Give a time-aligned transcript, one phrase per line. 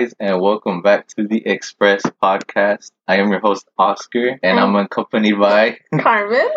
[0.00, 2.90] guys, and welcome back to the Express Podcast.
[3.06, 6.48] I am your host, Oscar, and I'm accompanied by Carmen.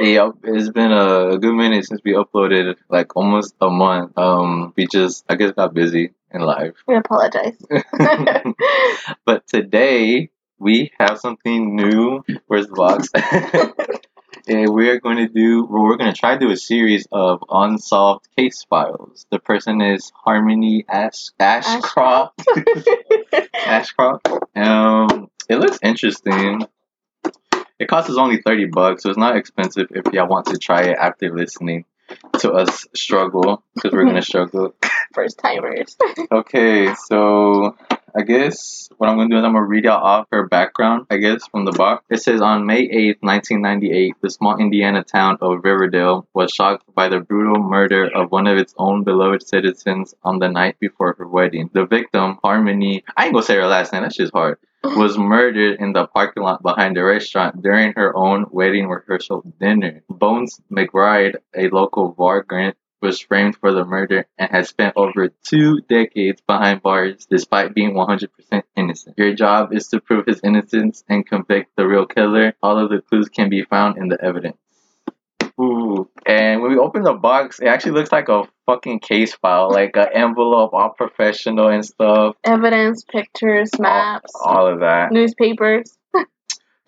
[0.00, 4.16] Yep, it's been a good minute since we uploaded, like almost a month.
[4.16, 6.74] Um, we just, I guess, got busy in life.
[6.86, 7.56] We apologize.
[9.26, 12.22] but today we have something new.
[12.46, 13.08] Where's the box?
[14.48, 18.28] And we're going to do, we're going to try to do a series of unsolved
[18.36, 19.26] case files.
[19.30, 22.42] The person is Harmony Ash, Ashcroft.
[23.66, 24.28] Ashcroft.
[24.56, 26.62] Um, it looks interesting.
[27.78, 30.82] It costs us only 30 bucks, so it's not expensive if y'all want to try
[30.82, 31.86] it after listening
[32.40, 34.74] to us struggle, because we're going to struggle.
[35.14, 35.96] First timers.
[36.30, 37.76] Okay, so
[38.14, 41.18] I guess what I'm gonna do is I'm gonna read out off her background, I
[41.18, 42.02] guess, from the book.
[42.10, 47.08] It says on May 8th, 1998, the small Indiana town of Riverdale was shocked by
[47.08, 51.26] the brutal murder of one of its own beloved citizens on the night before her
[51.26, 51.70] wedding.
[51.72, 55.80] The victim, Harmony, I ain't gonna say her last name, that's just hard, was murdered
[55.80, 60.02] in the parking lot behind the restaurant during her own wedding rehearsal dinner.
[60.08, 65.80] Bones McBride, a local vagrant, was framed for the murder and has spent over two
[65.88, 68.28] decades behind bars despite being 100%
[68.76, 69.18] innocent.
[69.18, 72.54] Your job is to prove his innocence and convict the real killer.
[72.62, 74.56] All of the clues can be found in the evidence.
[75.60, 76.08] Ooh.
[76.24, 79.96] And when we open the box, it actually looks like a fucking case file, like
[79.96, 82.36] an envelope, all professional and stuff.
[82.44, 85.12] Evidence, pictures, maps, all, all of that.
[85.12, 85.96] Newspapers.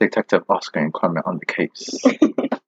[0.00, 2.02] Detective Oscar and Carmen on the case.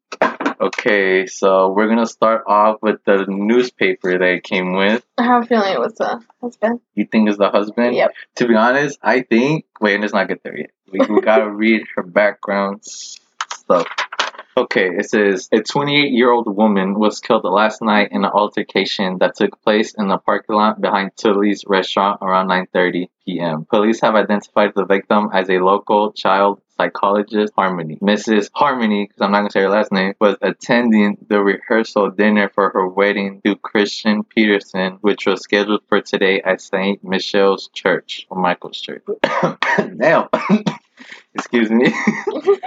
[0.61, 5.05] Okay, so we're gonna start off with the newspaper they came with.
[5.19, 6.81] I have a feeling it was the husband.
[6.95, 7.97] You think it's the husband?
[7.97, 8.13] Yep.
[8.37, 9.67] To be honest, I think.
[9.81, 10.71] Wait, let's not get there yet.
[10.91, 13.87] We, we gotta read her background stuff.
[14.57, 19.19] Okay, it says a 28 year old woman was killed last night in an altercation
[19.19, 23.65] that took place in the parking lot behind Tilly's restaurant around 9:30 p.m.
[23.65, 27.97] Police have identified the victim as a local child psychologist Harmony.
[27.97, 28.51] Mrs.
[28.55, 32.71] Harmony, because I'm not gonna say her last name, was attending the rehearsal dinner for
[32.71, 37.03] her wedding to Christian Peterson, which was scheduled for today at St.
[37.03, 39.03] Michelle's Church or Michael's Church.
[39.95, 40.29] now,
[41.35, 41.93] excuse me.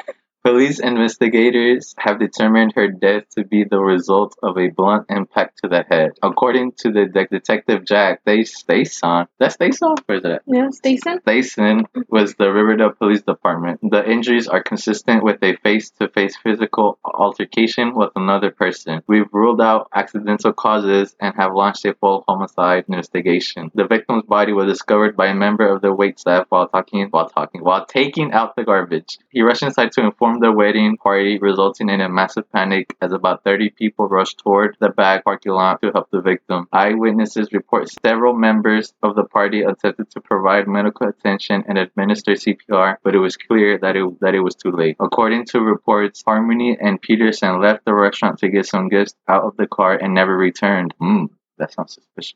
[0.48, 5.68] Police investigators have determined her death to be the result of a blunt impact to
[5.68, 6.12] the head.
[6.24, 9.98] According to the de- detective Jack they Stason, that's Stason?
[10.06, 10.44] Where's that?
[10.48, 11.22] Yeah, Stason.
[11.24, 13.82] Stason was the Riverdale Police Department.
[13.84, 19.02] The injuries are consistent with a face-to-face physical altercation with another person.
[19.06, 23.70] We've ruled out accidental causes and have launched a full homicide investigation.
[23.76, 27.28] The victim's body was discovered by a member of the wait staff while talking while
[27.28, 29.20] talking while taking out the garbage.
[29.30, 33.44] He rushed inside to inform the wedding party, resulting in a massive panic as about
[33.44, 36.68] 30 people rushed toward the back parking lot to help the victim.
[36.72, 42.98] Eyewitnesses report several members of the party attempted to provide medical attention and administer CPR,
[43.04, 44.96] but it was clear that it, that it was too late.
[45.00, 49.58] According to reports, Harmony and Peterson left the restaurant to get some gifts out of
[49.58, 50.94] the car and never returned.
[51.00, 51.26] Hmm,
[51.58, 52.36] that sounds suspicious.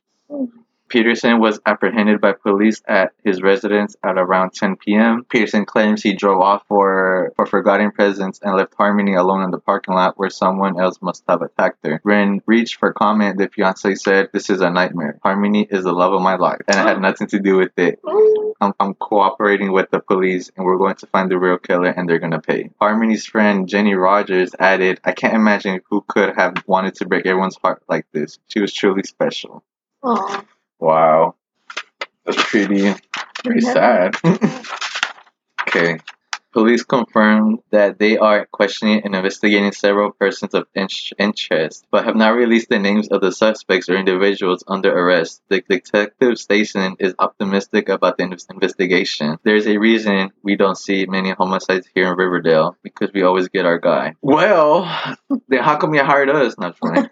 [0.92, 5.24] Peterson was apprehended by police at his residence at around 10 p.m.
[5.24, 9.58] Peterson claims he drove off for, for forgotten presents and left Harmony alone in the
[9.58, 12.02] parking lot where someone else must have attacked her.
[12.04, 15.18] When reached for comment, the fiance said, This is a nightmare.
[15.24, 18.02] Harmony is the love of my life, and it had nothing to do with it.
[18.60, 22.10] I'm, I'm cooperating with the police, and we're going to find the real killer, and
[22.10, 22.70] they're going to pay.
[22.82, 27.58] Harmony's friend Jenny Rogers added, I can't imagine who could have wanted to break everyone's
[27.64, 28.40] heart like this.
[28.50, 29.64] She was truly special.
[30.04, 30.44] Aw.
[30.82, 31.36] Wow.
[32.26, 32.94] That's pretty
[33.44, 34.16] pretty sad.
[35.68, 36.00] okay.
[36.54, 42.18] Police confirmed that they are questioning and investigating several persons of in- interest, but have
[42.18, 45.42] not released the names of the suspects or individuals under arrest.
[45.48, 49.38] The detective Stason is optimistic about the in- investigation.
[49.44, 53.66] There's a reason we don't see many homicides here in Riverdale because we always get
[53.66, 54.16] our guy.
[54.22, 54.84] Well,
[55.48, 56.58] then how come you hired us?
[56.58, 57.08] Not funny.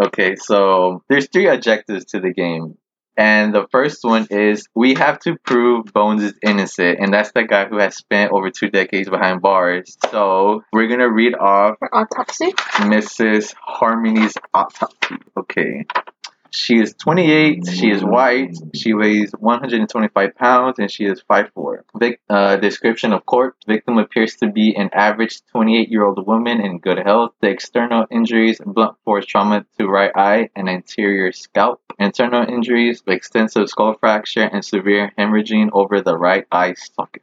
[0.00, 2.76] Okay, so there's three objectives to the game.
[3.16, 7.44] And the first one is we have to prove Bones is innocent, and that's the
[7.44, 9.96] guy who has spent over two decades behind bars.
[10.10, 12.52] So we're gonna read off For autopsy.
[12.52, 13.54] Mrs.
[13.60, 15.16] Harmony's autopsy.
[15.36, 15.84] Okay.
[16.54, 17.66] She is 28.
[17.68, 18.56] She is white.
[18.74, 21.82] She weighs 125 pounds and she is 5'4.
[21.98, 23.58] Vic, uh, description of corpse.
[23.66, 27.32] Victim appears to be an average 28 year old woman in good health.
[27.40, 31.80] The external injuries blunt force trauma to right eye and anterior scalp.
[31.98, 37.22] Internal injuries extensive skull fracture and severe hemorrhaging over the right eye socket.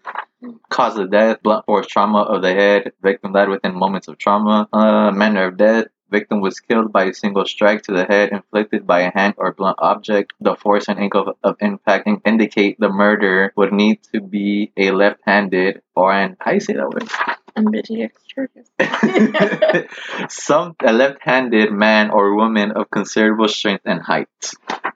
[0.70, 2.92] Cause of death, blunt force trauma of the head.
[3.02, 4.68] Victim died within moments of trauma.
[4.74, 5.86] Uh, manner of death.
[6.12, 9.54] Victim was killed by a single strike to the head inflicted by a hand or
[9.54, 10.34] blunt object.
[10.42, 14.92] The force and angle of impact in- indicate the murder would need to be a
[14.92, 17.08] left-handed or an how you say that word?
[17.56, 18.68] Ambidextrous.
[20.30, 24.28] Some a left-handed man or woman of considerable strength and height.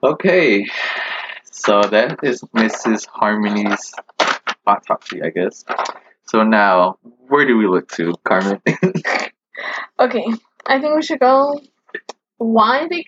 [0.02, 0.66] Okay,
[1.50, 3.06] so that is Mrs.
[3.06, 3.92] Harmony's
[4.66, 5.64] autopsy, I guess.
[6.24, 6.98] So now,
[7.28, 8.60] where do we look to, Carmen?
[9.98, 10.26] Okay,
[10.66, 11.60] I think we should go.
[12.38, 13.04] Why they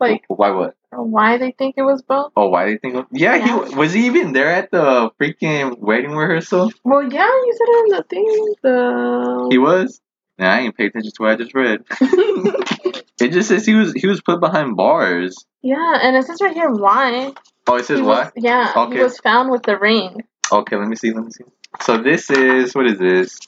[0.00, 0.24] like?
[0.28, 0.74] why what?
[0.90, 2.32] Why they think it was Bones?
[2.36, 3.06] Oh, why you think?
[3.12, 3.68] Yeah, Yeah.
[3.68, 6.72] he was he even there at the freaking wedding rehearsal?
[6.84, 8.54] Well, yeah, you said it in the thing.
[8.62, 10.00] The He was.
[10.38, 11.84] Nah, I ain't pay attention to what I just read.
[13.18, 15.34] It just says he was he was put behind bars.
[15.62, 17.32] yeah, and it says right here why.
[17.66, 18.34] Oh, it says He what?
[18.34, 18.98] was, yeah, Okay.
[18.98, 20.22] he was found with the ring.
[20.52, 21.12] Okay, let me see.
[21.12, 21.44] Let me see.
[21.80, 23.38] So this is what is this?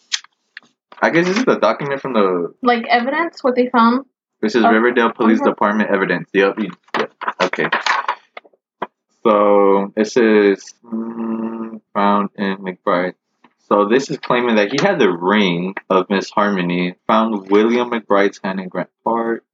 [1.00, 2.54] I guess this is the document from the.
[2.62, 4.06] Like evidence, what they found.
[4.40, 5.50] This is Oh, Riverdale Police okay.
[5.50, 6.28] Department evidence.
[6.32, 6.58] Yep.
[6.98, 7.12] yep.
[7.42, 7.68] Okay.
[9.24, 13.14] So this is mm, found in McBride.
[13.68, 16.94] So this is claiming that he had the ring of Miss Harmony.
[17.06, 19.44] Found William McBride's hand in Grant Park.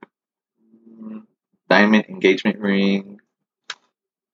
[1.68, 3.20] Diamond engagement ring.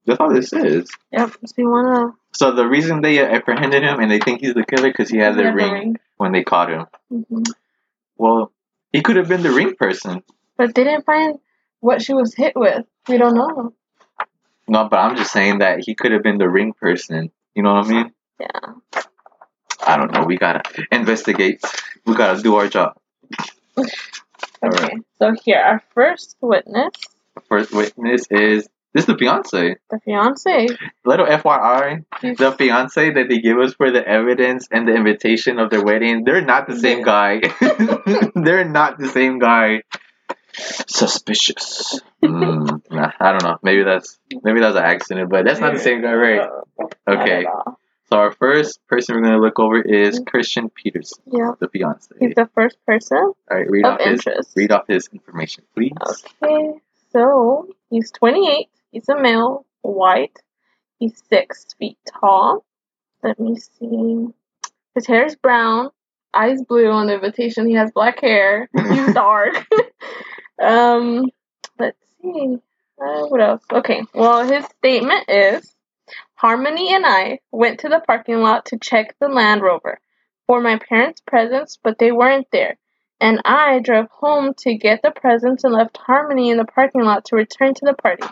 [0.05, 0.91] That's all this is.
[1.13, 1.33] Yep.
[1.47, 2.13] So you wanna?
[2.33, 5.37] So the reason they apprehended him and they think he's the killer because he had
[5.37, 6.87] the Yeah, ring when they caught him.
[7.09, 7.43] hmm
[8.19, 8.53] Well,
[8.93, 10.23] he could have been the ring person.
[10.59, 11.39] But they didn't find
[11.81, 12.85] what she was hit with.
[13.09, 13.73] We don't know.
[14.69, 17.31] No, but I'm just saying that he could have been the ring person.
[17.55, 18.13] You know what I mean?
[18.39, 19.01] Yeah.
[19.87, 20.25] I don't know.
[20.25, 20.61] We gotta
[20.93, 21.65] investigate.
[22.05, 22.97] We gotta do our job.
[23.79, 23.97] Okay.
[24.63, 24.99] Alright.
[25.19, 26.93] So here, our first witness,
[27.35, 29.77] The first witness is this is the fiance.
[29.91, 30.67] the fiance.
[31.05, 35.59] Little FYI, He's- the fiance that they give us for the evidence and the invitation
[35.59, 37.41] of their wedding, they're not the same guy.
[38.35, 39.83] they're not the same guy.
[40.87, 42.01] Suspicious.
[42.23, 43.59] Mm, nah, I don't know.
[43.63, 46.49] Maybe that's maybe that's an accident, but that's not the same guy, right?
[47.09, 47.47] Okay.
[48.09, 51.53] So our first person we're gonna look over is Christian Peterson, Yeah.
[51.61, 52.13] the fiance.
[52.19, 54.27] He's the first person All right, read of off his
[54.57, 55.93] read off his information, please.
[56.43, 56.73] Okay,
[57.13, 58.69] so he's 28.
[58.91, 60.37] He's a male, white.
[60.99, 62.65] He's six feet tall.
[63.23, 64.27] Let me see.
[64.95, 65.91] His hair is brown,
[66.35, 67.67] eyes blue on the invitation.
[67.67, 68.69] He has black hair.
[68.75, 69.67] He's dark.
[70.63, 71.31] um,
[71.79, 72.57] let's see.
[73.01, 73.63] Uh, what else?
[73.73, 75.75] Okay, well, his statement is
[76.35, 80.01] Harmony and I went to the parking lot to check the Land Rover
[80.47, 82.77] for my parents' presents, but they weren't there
[83.21, 87.27] and I drove home to get the presents and left Harmony in the parking lot
[87.27, 88.25] to return to the party.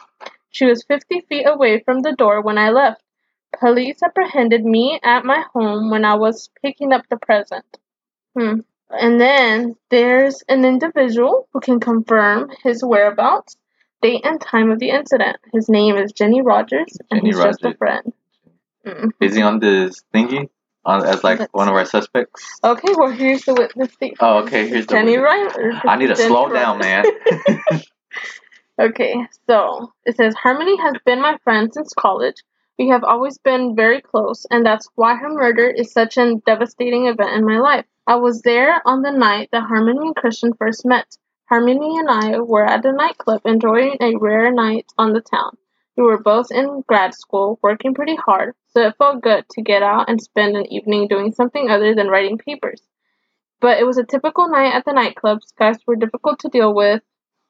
[0.50, 3.02] She was 50 feet away from the door when I left.
[3.58, 7.64] Police apprehended me at my home when I was picking up the present.
[8.36, 8.60] Hmm.
[8.90, 13.56] And then there's an individual who can confirm his whereabouts,
[14.00, 15.36] date, and time of the incident.
[15.52, 18.12] His name is Jenny Rogers, and Jenny he's just a friend.
[18.86, 19.10] Mm.
[19.20, 20.48] Is he on this thingy?
[20.84, 22.60] On as like Let's one of our suspects?
[22.64, 24.20] Okay, well here's the witness statement.
[24.20, 25.18] Oh, okay, here's the Jenny.
[25.18, 25.74] Rogers.
[25.84, 27.04] I need to Jenny slow down, man.
[28.80, 32.36] Okay, so it says Harmony has been my friend since college.
[32.78, 37.08] We have always been very close, and that's why her murder is such a devastating
[37.08, 37.86] event in my life.
[38.06, 41.16] I was there on the night that Harmony and Christian first met.
[41.48, 45.56] Harmony and I were at a nightclub enjoying a rare night on the town.
[45.96, 49.82] We were both in grad school, working pretty hard, so it felt good to get
[49.82, 52.80] out and spend an evening doing something other than writing papers.
[53.60, 55.52] But it was a typical night at the nightclubs.
[55.58, 57.02] Guys were difficult to deal with,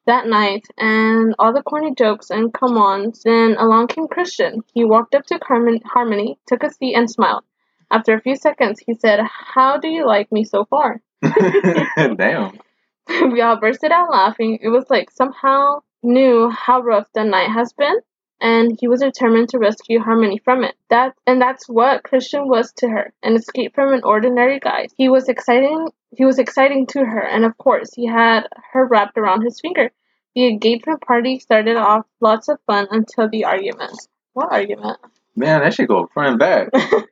[0.09, 3.23] that night and all the corny jokes and come ons.
[3.23, 4.63] Then along came Christian.
[4.75, 7.45] He walked up to Carmen, Harmony, took a seat, and smiled.
[7.91, 11.01] After a few seconds, he said, How do you like me so far?
[11.23, 12.59] Damn.
[13.33, 14.59] we all bursted out laughing.
[14.61, 17.97] It was like somehow knew how rough the night has been,
[18.41, 20.75] and he was determined to rescue Harmony from it.
[20.91, 24.89] That and that's what Christian was to her, an escape from an ordinary guy.
[24.97, 29.19] He was exciting he was exciting to her, and of course he had her wrapped
[29.19, 29.91] around his finger.
[30.35, 33.99] The engagement party started off lots of fun until the argument.
[34.33, 34.99] What argument?
[35.35, 36.71] Man, that should go front and back.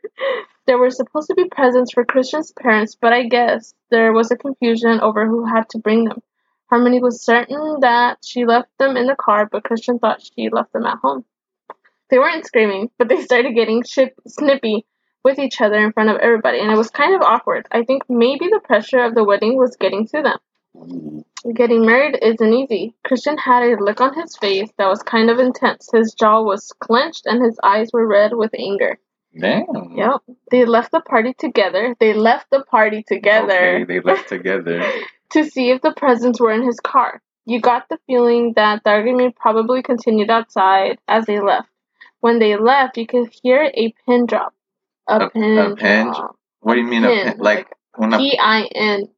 [0.66, 4.36] There were supposed to be presents for Christian's parents, but I guess there was a
[4.36, 6.22] confusion over who had to bring them.
[6.68, 10.72] Harmony was certain that she left them in the car, but Christian thought she left
[10.72, 11.24] them at home.
[12.10, 14.84] They weren't screaming, but they started getting ship- snippy
[15.24, 17.66] with each other in front of everybody, and it was kind of awkward.
[17.72, 21.24] I think maybe the pressure of the wedding was getting to them.
[21.54, 22.94] Getting married isn't easy.
[23.04, 25.88] Christian had a look on his face that was kind of intense.
[25.92, 28.98] His jaw was clenched and his eyes were red with anger.
[29.38, 29.92] Damn.
[29.94, 30.22] Yep.
[30.50, 31.94] They left the party together.
[32.00, 33.76] They left the party together.
[33.76, 34.82] Okay, they left together.
[35.30, 37.20] to see if the presents were in his car.
[37.44, 41.68] You got the feeling that the argument probably continued outside as they left.
[42.20, 44.52] When they left, you could hear a pin drop.
[45.08, 46.36] A, A- pin, a pin drop.
[46.60, 47.38] What do you mean a pin, pin?
[47.38, 49.08] Like when a, P I N.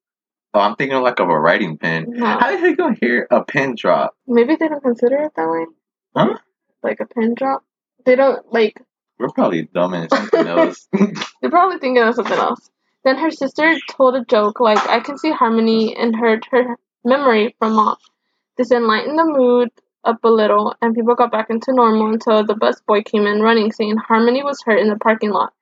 [0.53, 2.07] oh, I'm thinking like of a writing pen.
[2.09, 2.27] No.
[2.27, 4.15] How the heck you gonna hear a pin drop?
[4.27, 5.67] Maybe they don't consider it that way.
[6.15, 6.39] Huh?
[6.83, 7.65] Like a pin drop.
[8.05, 8.81] They don't like.
[9.19, 10.87] We're probably dumb and something else.
[11.41, 12.71] They're probably thinking of something else.
[13.05, 17.55] Then her sister told a joke like, I can see Harmony and heard her memory
[17.59, 17.97] from mom.
[18.57, 19.71] This enlightened the mood
[20.05, 23.41] up a little, and people got back into normal until the bus boy came in
[23.41, 25.53] running, saying Harmony was hurt in the parking lot.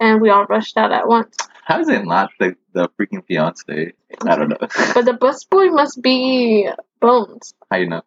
[0.00, 1.36] And we all rushed out at once.
[1.64, 3.92] How is it not the the freaking fiance?
[4.26, 4.56] I don't know.
[4.94, 6.68] But the bus boy must be
[7.00, 7.54] Bones.
[7.70, 8.02] How you know?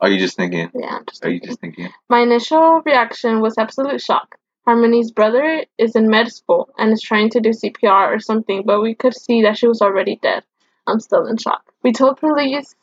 [0.00, 0.70] Are you just thinking?
[0.74, 1.88] Yeah, I'm just Are you just thinking?
[2.08, 4.36] My initial reaction was absolute shock.
[4.68, 8.82] Harmony's brother is in med school and is trying to do CPR or something, but
[8.82, 10.42] we could see that she was already dead.
[10.86, 11.62] I'm still in shock.
[11.82, 12.74] We told police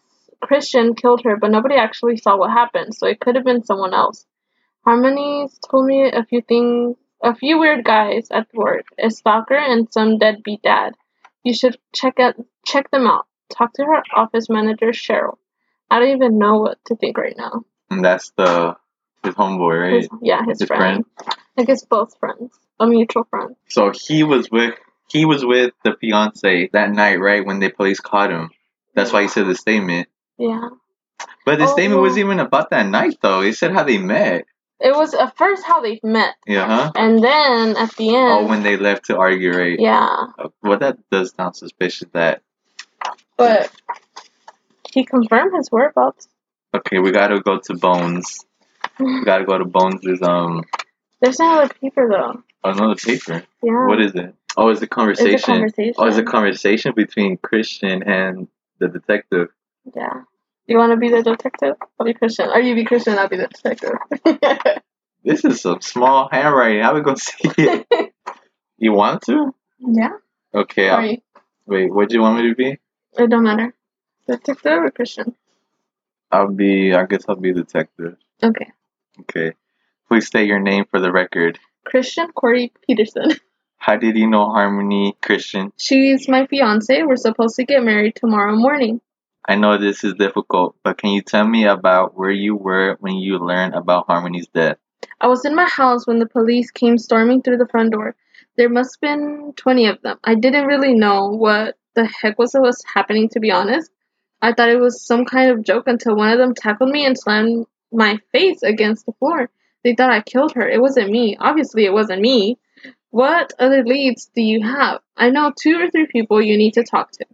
[0.41, 3.93] Christian killed her, but nobody actually saw what happened, so it could have been someone
[3.93, 4.25] else.
[4.83, 9.87] Harmony's told me a few things, a few weird guys at work, a stalker, and
[9.93, 10.95] some deadbeat dad.
[11.43, 12.33] You should check out,
[12.65, 13.27] check them out.
[13.55, 15.37] Talk to her office manager, Cheryl.
[15.91, 17.63] I don't even know what to think right now.
[17.91, 18.75] And that's the
[19.25, 20.09] his homeboy, right?
[20.21, 21.05] Yeah, his, His friend.
[21.57, 22.57] I guess both friends.
[22.79, 23.55] A mutual friend.
[23.69, 24.75] So he was with
[25.09, 27.45] he was with the fiance that night, right?
[27.45, 28.49] When the police caught him.
[28.95, 30.09] That's why he said the statement.
[30.37, 30.69] Yeah.
[31.45, 33.41] But the Oh, statement wasn't even about that night, though.
[33.41, 34.45] He said how they met.
[34.79, 36.35] It was at first how they met.
[36.47, 36.91] Yeah, huh?
[36.95, 38.45] And then at the oh, end.
[38.45, 39.79] Oh, when they left to argue, right?
[39.79, 40.27] yeah.
[40.63, 42.09] Well, that does sound suspicious.
[42.13, 42.41] That
[43.37, 43.71] But
[44.91, 46.27] he confirmed his whereabouts.
[46.73, 48.45] okay, we gotta go to Bones.
[49.25, 50.63] Gotta go to Bones' um
[51.21, 52.43] There's another paper though.
[52.63, 53.43] another paper.
[53.63, 53.87] Yeah.
[53.87, 54.33] What is it?
[54.57, 55.39] Oh, it's a It's a conversation.
[55.43, 55.93] conversation.
[55.97, 58.47] Oh, it's a conversation between Christian and
[58.79, 59.49] the detective.
[59.95, 60.21] Yeah.
[60.67, 61.75] You want to be the detective?
[61.99, 62.49] I'll be Christian.
[62.49, 64.81] Or you be Christian, I'll be the detective.
[65.23, 66.83] This is some small handwriting.
[66.83, 67.87] How we gonna see it?
[68.77, 69.55] You want to?
[69.79, 70.09] yeah.
[70.53, 71.21] Okay.
[71.65, 71.91] Wait.
[71.93, 72.77] What do you want me to be?
[73.17, 73.73] it don't matter.
[74.27, 75.33] Detective or Christian?
[76.31, 76.93] I'll be.
[76.93, 78.17] I guess I'll be detective.
[78.43, 78.71] Okay.
[79.21, 79.53] Okay.
[80.07, 81.59] Please state your name for the record.
[81.85, 83.31] Christian Corey Peterson.
[83.77, 85.71] How did you know Harmony Christian?
[85.77, 87.03] She's my fiance.
[87.03, 89.01] We're supposed to get married tomorrow morning.
[89.47, 93.17] I know this is difficult, but can you tell me about where you were when
[93.17, 94.77] you learned about Harmony's death?
[95.21, 98.15] I was in my house when the police came storming through the front door.
[98.57, 100.17] There must have been 20 of them.
[100.23, 103.91] I didn't really know what the heck was, was happening, to be honest.
[104.41, 107.17] I thought it was some kind of joke until one of them tackled me and
[107.17, 109.49] slammed my face against the floor.
[109.83, 110.67] They thought I killed her.
[110.67, 111.37] It wasn't me.
[111.39, 112.57] Obviously, it wasn't me.
[113.11, 114.99] What other leads do you have?
[115.15, 117.25] I know two or three people you need to talk to.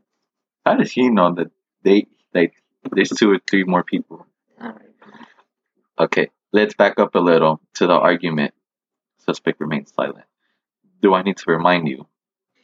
[0.65, 1.50] How does he know that
[1.84, 2.53] they like
[2.91, 4.27] there's two or three more people?
[5.98, 8.53] Okay, let's back up a little to the argument.
[9.20, 10.25] Suspect remains silent.
[11.01, 12.08] Do I need to remind you?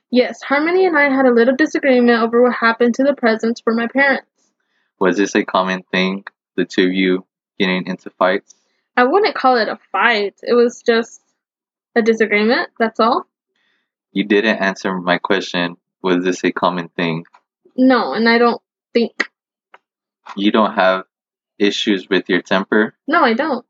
[0.10, 3.74] Yes, Harmony and I had a little disagreement over what happened to the presents for
[3.74, 4.30] my parents.
[5.00, 6.24] Was this a common thing,
[6.56, 7.26] the two of you
[7.60, 8.56] getting into fights?
[8.96, 10.36] I wouldn't call it a fight.
[10.42, 11.22] It was just
[11.96, 13.28] a disagreement, that's all.
[14.12, 15.78] You didn't answer my question.
[16.02, 17.26] Was this a common thing?
[17.76, 18.62] No, and I don't
[18.94, 19.30] think.
[20.36, 21.04] You don't have
[21.60, 22.96] issues with your temper?
[23.08, 23.66] No, I don't.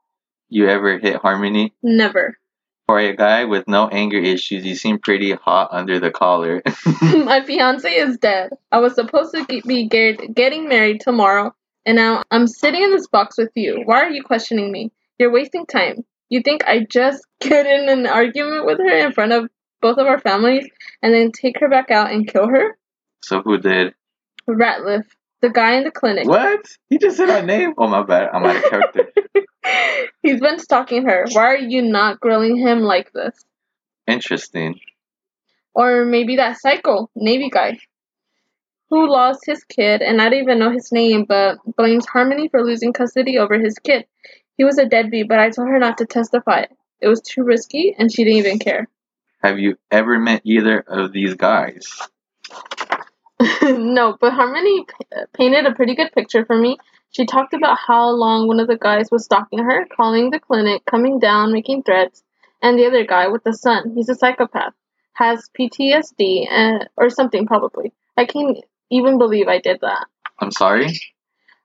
[0.50, 1.74] You ever hit Harmony?
[1.84, 2.38] Never.
[2.88, 6.62] For a guy with no anger issues, you seem pretty hot under the collar.
[7.02, 8.52] my fiance is dead.
[8.72, 11.54] I was supposed to be get, getting married tomorrow,
[11.88, 13.82] and now I'm sitting in this box with you.
[13.86, 14.92] Why are you questioning me?
[15.18, 16.04] You're wasting time.
[16.30, 19.50] You think I just get in an argument with her in front of
[19.82, 20.68] both of our families
[21.02, 22.78] and then take her back out and kill her?
[23.24, 23.94] so who did?
[24.48, 25.06] Ratliff,
[25.42, 26.28] the guy in the clinic.
[26.28, 26.66] What?
[26.90, 27.74] He just said my name?
[27.78, 28.30] Oh my bad.
[28.34, 29.08] I'm out of character.
[30.22, 31.26] He's been stalking her.
[31.32, 33.34] Why are you not grilling him like this?
[34.08, 34.80] Interesting.
[35.74, 37.80] Or maybe that psycho Navy guy
[38.90, 42.64] who lost his kid, and I don't even know his name, but blames Harmony for
[42.64, 44.06] losing custody over his kid.
[44.58, 46.66] He was a deadbeat, but I told her not to testify.
[47.02, 48.88] It was too risky, and she didn't even care.
[49.44, 52.02] Have you ever met either of these guys?
[53.62, 56.78] no, but Harmony p- painted a pretty good picture for me.
[57.12, 60.86] She talked about how long one of the guys was stalking her, calling the clinic,
[60.86, 62.24] coming down, making threats,
[62.62, 64.74] and the other guy with the son, he's a psychopath,
[65.14, 67.94] has PTSD and, eh, or something probably.
[68.18, 68.58] I can't
[68.90, 70.06] even believe I did that.
[70.40, 71.00] I'm sorry?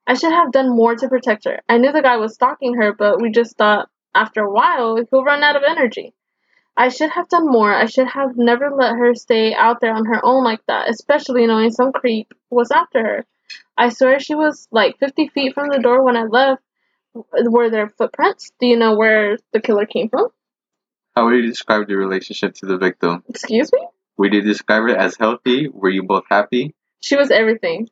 [0.07, 1.61] I should have done more to protect her.
[1.69, 5.25] I knew the guy was stalking her, but we just thought after a while he'll
[5.25, 6.15] run out of energy.
[6.77, 7.73] I should have done more.
[7.73, 11.47] I should have never let her stay out there on her own like that, especially
[11.47, 13.27] knowing some creep was after her.
[13.77, 16.63] I swear she was like 50 feet from the door when I left.
[17.15, 18.53] Were there footprints?
[18.59, 20.29] Do you know where the killer came from?
[21.15, 23.23] How would you describe your relationship to the victim?
[23.29, 23.87] Excuse me?
[24.17, 25.69] Would you describe it as healthy?
[25.69, 26.75] Were you both happy?
[27.03, 27.89] She was everything.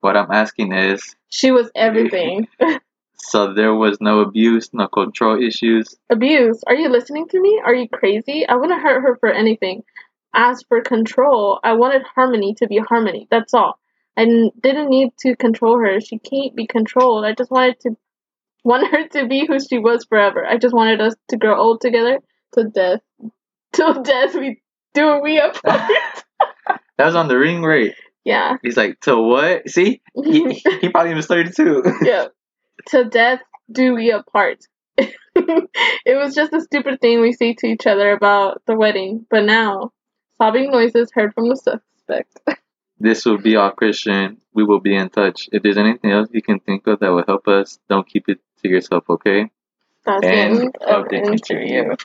[0.00, 2.48] What I'm asking is She was everything.
[3.16, 5.94] so there was no abuse, no control issues.
[6.10, 6.64] Abuse.
[6.66, 7.62] Are you listening to me?
[7.64, 8.46] Are you crazy?
[8.48, 9.84] I wouldn't hurt her for anything.
[10.34, 13.28] As for control, I wanted Harmony to be Harmony.
[13.30, 13.78] That's all.
[14.16, 16.00] I didn't need to control her.
[16.00, 17.24] She can't be controlled.
[17.24, 17.96] I just wanted to
[18.64, 20.44] want her to be who she was forever.
[20.44, 22.20] I just wanted us to grow old together
[22.54, 23.00] till death.
[23.72, 24.62] Till death we
[24.94, 25.90] do we apart.
[26.96, 27.96] That was on the ring rate.
[28.24, 28.56] Yeah.
[28.62, 29.68] He's like, to what?
[29.68, 30.00] See?
[30.14, 31.82] He, he probably was 32.
[32.02, 32.28] yeah.
[32.88, 33.40] To death
[33.70, 34.66] do we apart.
[34.96, 39.44] it was just a stupid thing we say to each other about the wedding, but
[39.44, 39.92] now,
[40.38, 42.38] sobbing noises heard from the suspect.
[43.00, 44.38] This will be all Christian.
[44.52, 45.48] We will be in touch.
[45.52, 48.38] If there's anything else you can think of that will help us, don't keep it
[48.62, 49.50] to yourself, okay?
[50.06, 51.96] That's End of of the the interview.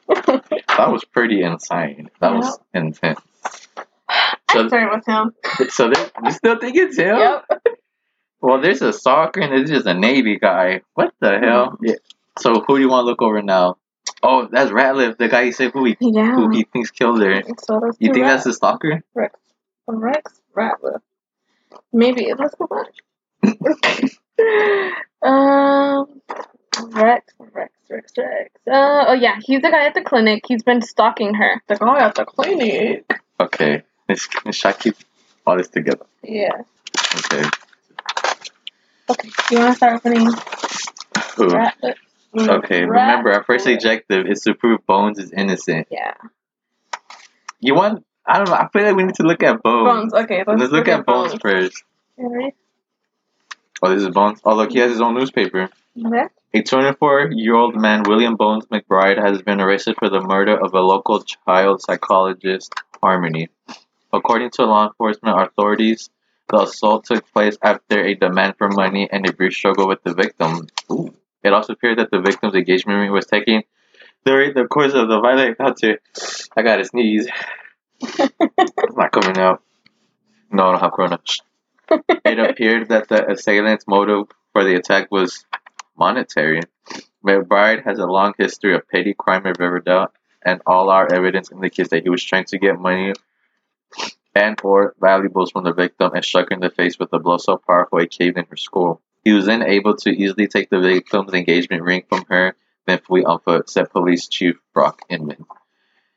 [0.77, 2.09] That was pretty insane.
[2.19, 3.21] That was intense.
[4.49, 5.69] I started with him.
[5.69, 5.91] So
[6.23, 7.17] you still think it's him?
[7.17, 7.45] Yep.
[8.41, 10.81] Well, there's a soccer and there's just a Navy guy.
[10.93, 11.77] What the hell?
[11.81, 11.95] Yeah.
[12.39, 13.77] So who do you want to look over now?
[14.23, 16.35] Oh, that's Ratliff, the guy he said who he Yeah.
[16.35, 17.41] who he thinks killed her.
[17.63, 19.03] So You think Rat- that's the stalker?
[19.13, 19.35] Rex?
[19.87, 21.01] Rex Ratliff.
[21.93, 22.31] Maybe.
[22.37, 22.87] Let's go back.
[25.21, 26.21] um,
[26.91, 28.51] Rex, Rex, Rex, Rex.
[28.67, 30.43] Uh, oh yeah, he's the guy at the clinic.
[30.47, 31.61] He's been stalking her.
[31.67, 33.05] The guy at the clinic.
[33.39, 34.95] Okay, let's try keep
[35.45, 36.05] all this together.
[36.23, 36.61] Yeah.
[37.17, 37.49] Okay.
[39.09, 39.29] Okay.
[39.51, 41.47] You want to start opening Who?
[41.47, 41.95] Ratliff?
[42.35, 45.87] Mm, okay, remember our first objective is to prove Bones is innocent.
[45.89, 46.13] Yeah.
[47.59, 48.05] You want?
[48.25, 48.53] I don't know.
[48.53, 50.11] I feel like we need to look at Bones.
[50.11, 50.25] Bones.
[50.25, 50.43] Okay.
[50.45, 51.83] Let's, Let's look at Bones first.
[52.17, 52.53] You ready?
[53.81, 54.41] Oh, this is Bones.
[54.43, 55.69] Oh, look, he has his own newspaper.
[56.05, 56.27] Okay.
[56.53, 60.73] A 24 year old man, William Bones McBride, has been arrested for the murder of
[60.73, 63.49] a local child psychologist, Harmony.
[64.11, 66.09] According to law enforcement authorities,
[66.49, 70.13] the assault took place after a demand for money and a brief struggle with the
[70.13, 70.67] victim.
[70.91, 71.13] Ooh.
[71.43, 73.63] It also appeared that the victim's engagement ring was taken
[74.25, 75.99] during the course of the violent encounter.
[76.57, 77.27] I gotta sneeze.
[78.01, 79.61] It's not coming out.
[80.51, 81.19] No, I don't have corona.
[82.25, 85.45] it appeared that the assailant's motive for the attack was
[85.97, 86.61] monetary.
[87.25, 90.07] McBride has a long history of petty crime in Riverdale,
[90.43, 93.13] and all our evidence indicates that he was trying to get money
[94.35, 97.37] and or valuables from the victim and struck her in the face with a blow
[97.37, 99.01] so powerful it caved in her skull.
[99.23, 102.55] He was then able to easily take the victim's engagement ring from her,
[102.87, 105.45] then flee on foot, said Police Chief Brock Inman.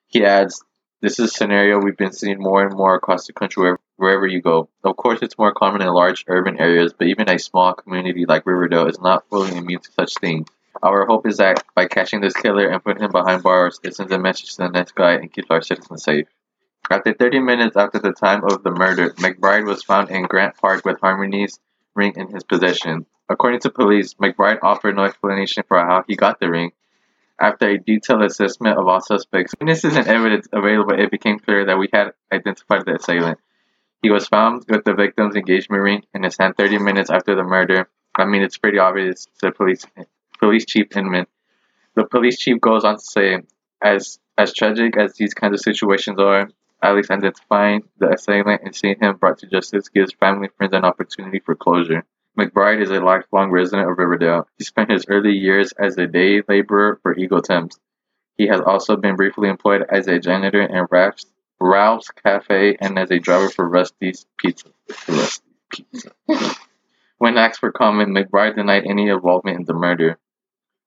[0.06, 0.62] He adds,
[1.00, 4.26] This is a scenario we've been seeing more and more across the country wherever, wherever
[4.26, 4.68] you go.
[4.84, 8.46] Of course, it's more common in large urban areas, but even a small community like
[8.46, 10.48] Riverdale is not fully immune to such things.
[10.82, 14.12] Our hope is that by catching this killer and putting him behind bars, it sends
[14.12, 16.28] a message to the next guy and keeps our citizens safe.
[16.90, 20.84] After 30 minutes after the time of the murder, McBride was found in Grant Park
[20.84, 21.58] with Harmony's
[21.94, 23.06] ring in his possession.
[23.28, 26.72] According to police, McBride offered no explanation for how he got the ring.
[27.40, 31.78] After a detailed assessment of all suspects, witnesses and evidence available, it became clear that
[31.78, 33.38] we had identified the assailant.
[34.02, 37.44] He was found with the victim's engagement ring in his hand 30 minutes after the
[37.44, 37.88] murder.
[38.14, 39.86] I mean, it's pretty obvious, said police,
[40.38, 41.26] police chief Inman.
[41.94, 43.38] The police chief goes on to say,
[43.80, 46.48] as as tragic as these kinds of situations are,
[46.90, 51.38] least identifying the assailant and seeing him brought to justice gives family friends an opportunity
[51.38, 52.04] for closure.
[52.38, 54.48] McBride is a lifelong resident of Riverdale.
[54.58, 57.78] He spent his early years as a day laborer for Eagle Thames.
[58.36, 61.26] He has also been briefly employed as a janitor in Ralph's,
[61.60, 64.68] Ralph's Cafe and as a driver for Rusty's Pizza.
[65.06, 66.12] Rusty's Pizza.
[67.18, 70.18] when asked for comment, McBride denied any involvement in the murder.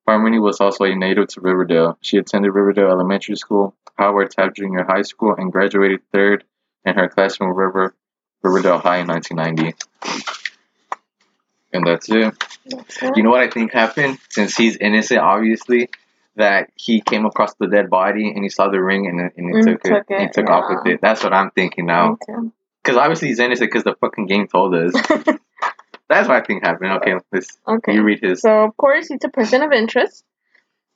[0.07, 1.97] Harmony was also a native to Riverdale.
[2.01, 6.43] She attended Riverdale Elementary School, Howard Taft Junior High School, and graduated third
[6.85, 7.95] in her class from River,
[8.43, 9.75] Riverdale High in 1990.
[11.73, 12.33] And that's it.
[12.65, 13.17] That's it.
[13.17, 14.19] You know what I think happened?
[14.29, 15.89] Since he's innocent, obviously,
[16.35, 19.71] that he came across the dead body and he saw the ring and, and he
[19.71, 21.01] took, took it, and he it, took off with it.
[21.01, 22.17] That's what I'm thinking now.
[22.83, 24.93] Because obviously he's innocent because the fucking game told us.
[26.07, 26.91] That's what I think happened.
[26.93, 27.93] Okay, let's okay.
[27.93, 28.41] you read his.
[28.41, 30.23] So, of course, he's a person of interest.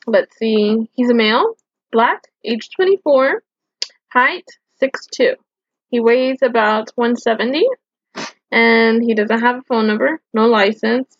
[0.06, 0.90] Let's see.
[0.94, 1.56] He's a male,
[1.92, 3.44] black, age 24,
[4.10, 4.46] height
[4.82, 5.36] 6'2.
[5.90, 7.66] He weighs about 170,
[8.52, 11.18] and he doesn't have a phone number, no license.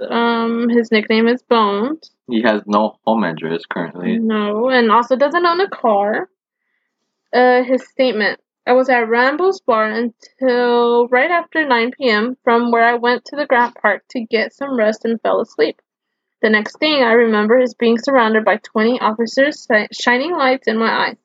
[0.00, 2.10] Um, his nickname is Bones.
[2.28, 4.18] He has no home address currently.
[4.18, 6.28] No, and also doesn't own a car.
[7.32, 8.40] Uh, his statement.
[8.68, 13.36] I was at Rambo's bar until right after 9 p.m., from where I went to
[13.36, 15.80] the Grant Park to get some rest and fell asleep.
[16.42, 21.06] The next thing I remember is being surrounded by 20 officers shining lights in my
[21.06, 21.16] eyes.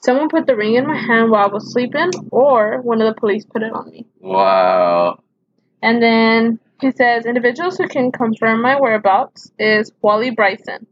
[0.00, 3.20] Someone put the ring in my hand while I was sleeping, or one of the
[3.20, 4.06] police put it on me.
[4.20, 5.22] Wow.
[5.82, 10.86] And then he says individuals who can confirm my whereabouts is Wally Bryson.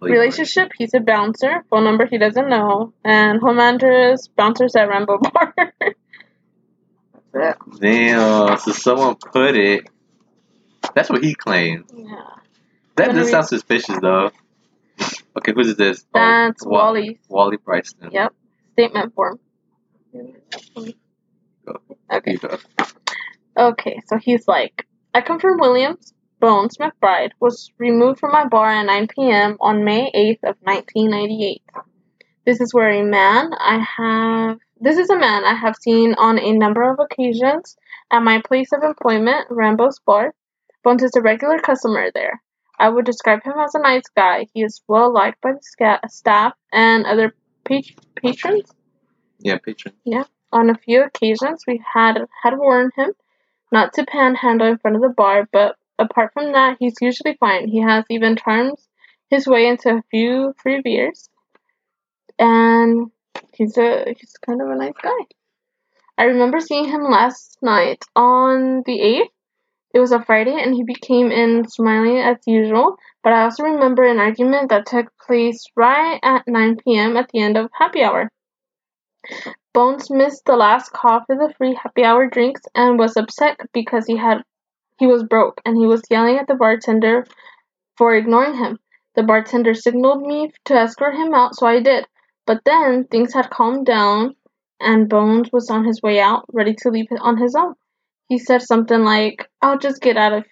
[0.00, 1.64] Relationship, he's a bouncer.
[1.70, 2.92] Phone number, he doesn't know.
[3.04, 5.54] And home address, bouncers at Rambo Bar.
[5.56, 5.72] That's
[7.34, 7.56] it.
[7.80, 8.58] Damn.
[8.58, 9.88] So someone put it.
[10.94, 11.84] That's what he claimed.
[11.94, 12.14] Yeah.
[12.96, 14.30] That does sound suspicious though.
[15.36, 16.04] Okay, who's this?
[16.14, 17.20] Oh, That's Wa- Wally.
[17.28, 18.10] Wally Bryson.
[18.10, 18.32] Yep.
[18.72, 19.38] Statement form.
[22.12, 22.38] Okay.
[23.56, 26.12] Okay, so he's like, I come from Williams.
[26.40, 29.56] Bones McBride was removed from my bar at 9 p.m.
[29.60, 31.62] on May 8th of 1998.
[32.46, 36.38] This is where a man I have this is a man I have seen on
[36.38, 37.76] a number of occasions
[38.10, 40.34] at my place of employment, Rambo's Bar.
[40.82, 42.40] Bones is a regular customer there.
[42.78, 44.46] I would describe him as a nice guy.
[44.54, 48.72] He is well liked by the sca- staff and other pat- patrons.
[49.38, 49.94] Yeah, patron.
[50.06, 50.24] Yeah.
[50.50, 53.12] On a few occasions, we had had warned him
[53.70, 57.68] not to panhandle in front of the bar, but apart from that, he's usually fine.
[57.68, 58.88] He has even charms
[59.28, 61.28] his way into a few free beers,
[62.38, 63.10] and
[63.54, 65.20] he's a he's kind of a nice guy.
[66.18, 69.30] I remember seeing him last night on the eighth.
[69.92, 72.96] It was a Friday, and he became in smiling as usual.
[73.22, 77.16] But I also remember an argument that took place right at 9 p.m.
[77.16, 78.30] at the end of happy hour.
[79.72, 84.06] Bones missed the last call for the free happy hour drinks and was upset because
[84.06, 84.42] he had
[85.00, 87.26] he was broke and he was yelling at the bartender
[87.96, 88.78] for ignoring him.
[89.16, 92.06] The bartender signaled me to escort him out, so I did.
[92.46, 94.36] But then things had calmed down
[94.78, 97.74] and Bones was on his way out, ready to leave on his own.
[98.28, 100.44] He said something like, I'll just get out of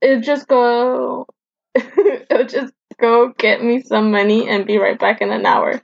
[0.00, 1.26] it'll just go
[1.74, 5.80] it'll just go get me some money and be right back in an hour.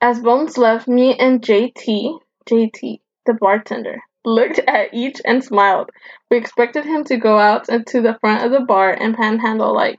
[0.00, 5.90] As Bones left, me and JT, JT, the bartender, looked at each and smiled.
[6.30, 9.98] We expected him to go out to the front of the bar and panhandle like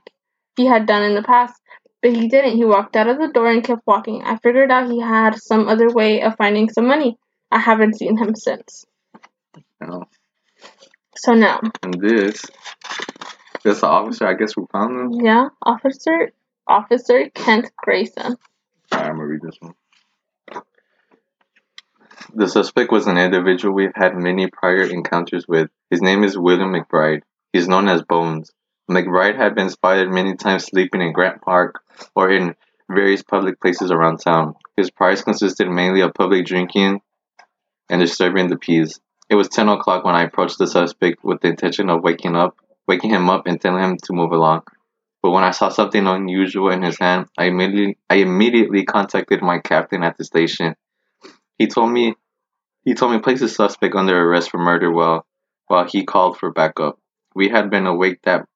[0.56, 1.60] he had done in the past,
[2.02, 2.56] but he didn't.
[2.56, 4.22] He walked out of the door and kept walking.
[4.24, 7.16] I figured out he had some other way of finding some money.
[7.50, 8.84] I haven't seen him since.
[9.82, 10.04] Oh.
[11.16, 12.42] So now, And this.
[13.62, 15.24] The officer, I guess, who found him.
[15.24, 16.32] yeah, Officer
[16.66, 18.36] Officer Kent Grayson.
[18.92, 19.74] I'm gonna read this one.
[22.34, 25.70] The suspect was an individual we've had many prior encounters with.
[25.90, 27.22] His name is William McBride.
[27.52, 28.50] He's known as Bones.
[28.90, 31.80] McBride had been spotted many times sleeping in Grant Park
[32.14, 32.54] or in
[32.90, 34.54] various public places around town.
[34.76, 37.00] His priors consisted mainly of public drinking
[37.88, 39.00] and disturbing the peace.
[39.30, 42.56] It was 10 o'clock when I approached the suspect with the intention of waking up,
[42.86, 44.62] waking him up and telling him to move along.
[45.22, 49.58] But when I saw something unusual in his hand, I immediately I immediately contacted my
[49.58, 50.76] captain at the station.
[51.58, 52.14] He told me
[52.84, 55.26] he told me place the suspect under arrest for murder while
[55.66, 56.98] while he called for backup.
[57.34, 58.46] We had been awake that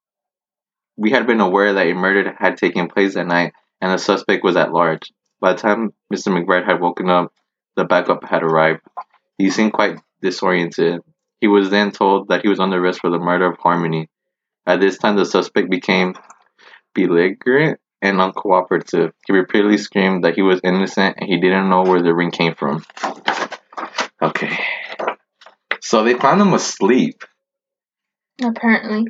[0.97, 4.45] we had been aware that a murder had taken place that night and the suspect
[4.45, 5.13] was at large.
[5.41, 6.29] By the time Mr.
[6.33, 7.33] McBride had woken up,
[7.77, 8.81] the backup had arrived.
[9.39, 11.01] He seemed quite disoriented.
[11.41, 14.09] He was then told that he was under arrest for the murder of Harmony.
[14.67, 16.15] At this time, the suspect became
[16.95, 19.13] belligerent and uncooperative.
[19.27, 22.55] He repeatedly screamed that he was innocent and he didn't know where the ring came
[22.55, 22.85] from.
[24.23, 24.57] Okay.
[25.81, 27.23] So they found him asleep.
[28.43, 29.07] Apparently.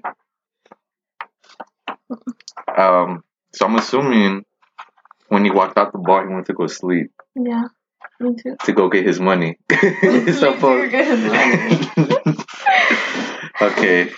[2.77, 3.25] Um,
[3.55, 4.45] so I'm assuming
[5.29, 7.65] when he walked out the bar, he went to go sleep Yeah.
[8.21, 8.57] Me too.
[8.65, 9.59] to go get his money.
[9.71, 12.37] Suppose- Get his money.
[13.63, 14.13] okay.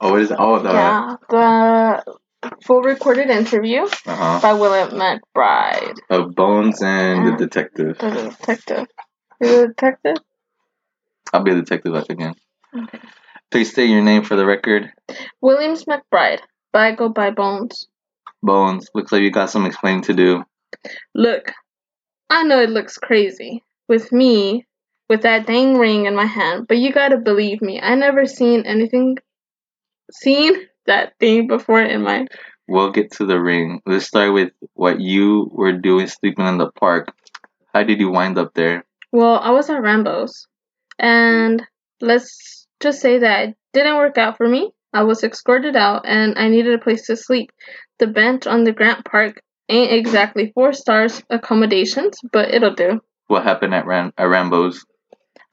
[0.00, 1.16] Oh, what is oh the yeah.
[1.28, 2.16] The
[2.64, 4.40] full recorded interview uh-huh.
[4.40, 7.98] by William McBride, of Bones and the detective.
[7.98, 8.86] the detective.
[9.40, 10.16] The detective?
[11.32, 12.34] I'll be a detective the.
[12.76, 13.00] Okay.
[13.50, 14.90] Please state your name for the record.
[15.40, 16.40] Williams McBride.
[16.72, 17.86] But I go by Bones.
[18.42, 20.44] Bones, looks like you got some explaining to do.
[21.14, 21.52] Look,
[22.28, 24.66] I know it looks crazy with me
[25.08, 27.80] with that dang ring in my hand, but you gotta believe me.
[27.80, 29.16] I never seen anything,
[30.12, 32.26] seen that thing before in my.
[32.68, 33.80] We'll get to the ring.
[33.86, 37.08] Let's start with what you were doing sleeping in the park.
[37.72, 38.84] How did you wind up there?
[39.12, 40.48] Well, I was at Rambo's,
[40.98, 41.62] and
[42.00, 44.72] let's just say that it didn't work out for me.
[44.92, 47.52] I was escorted out, and I needed a place to sleep.
[47.98, 53.00] The bench on the Grant Park Ain't exactly four stars accommodations, but it'll do.
[53.26, 54.84] What happened at Ram- at Rambo's?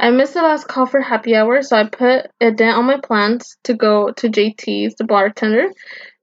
[0.03, 2.99] I missed the last call for happy hour, so I put a dent on my
[3.01, 5.67] plans to go to JT's, the bartender.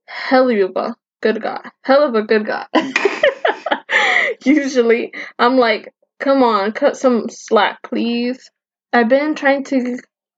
[0.04, 1.62] Hell of a good guy.
[1.80, 2.66] Hell of a good guy.
[4.44, 8.50] Usually, I'm like, come on, cut some slack, please.
[8.92, 9.96] I've been trying to,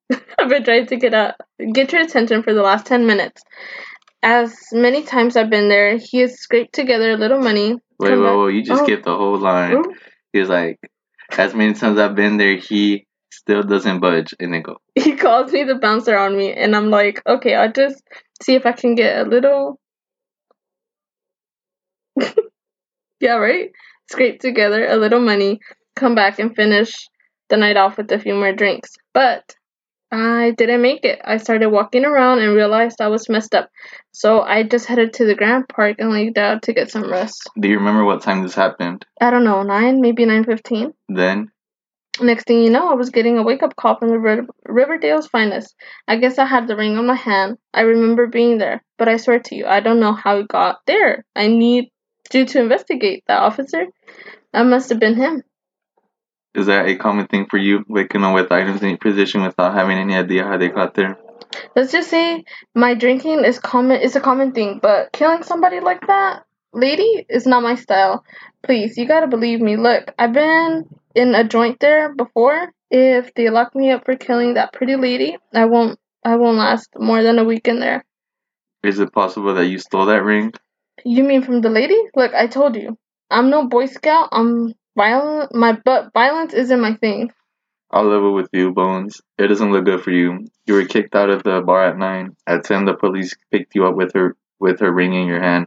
[0.38, 1.34] I've been trying to get a
[1.72, 3.42] get your attention for the last ten minutes.
[4.22, 7.74] As many times I've been there, he has scraped together a little money.
[7.98, 8.54] Wait, wait, wait!
[8.54, 8.86] You just Oh.
[8.86, 9.78] get the whole line.
[9.78, 9.94] Ooh.
[10.32, 10.78] He was like,
[11.36, 14.80] as many times I've been there, he still doesn't budge, and then go.
[14.94, 18.02] he calls me the bouncer on me and I'm like, okay, I'll just
[18.42, 19.80] see if I can get a little
[23.20, 23.70] Yeah, right?
[24.10, 25.60] Scrape together a little money,
[25.94, 27.08] come back and finish
[27.48, 28.90] the night off with a few more drinks.
[29.14, 29.54] But
[30.10, 31.20] I didn't make it.
[31.24, 33.70] I started walking around and realized I was messed up.
[34.10, 37.48] So I just headed to the Grant Park and laid down to get some rest.
[37.58, 39.06] Do you remember what time this happened?
[39.20, 40.92] I don't know, nine, maybe nine fifteen.
[41.08, 41.50] Then
[42.20, 45.26] Next thing you know, I was getting a wake up call from the River- Riverdale's
[45.28, 45.74] finest.
[46.06, 47.56] I guess I had the ring on my hand.
[47.72, 50.80] I remember being there, but I swear to you, I don't know how it got
[50.86, 51.24] there.
[51.34, 51.90] I need
[52.32, 53.86] you to investigate that officer.
[54.52, 55.42] That must have been him.
[56.54, 59.72] is that a common thing for you, waking up with items in your position without
[59.72, 61.16] having any idea how they got there?
[61.74, 62.44] Let's just say
[62.74, 67.46] my drinking is common is a common thing, but killing somebody like that, lady, is
[67.46, 68.24] not my style.
[68.62, 69.76] Please, you gotta believe me.
[69.76, 72.72] Look, I've been in a joint there before.
[72.90, 76.88] If they lock me up for killing that pretty lady, I won't I won't last
[76.98, 78.04] more than a week in there.
[78.82, 80.52] Is it possible that you stole that ring?
[81.04, 81.98] You mean from the lady?
[82.14, 82.98] Look, I told you.
[83.30, 84.28] I'm no Boy Scout.
[84.32, 85.54] I'm violent.
[85.54, 87.32] My but violence isn't my thing.
[87.90, 89.20] I'll level with you, Bones.
[89.38, 90.46] It doesn't look good for you.
[90.66, 92.36] You were kicked out of the bar at nine.
[92.46, 95.66] At ten, the police picked you up with her with her ring in your hand.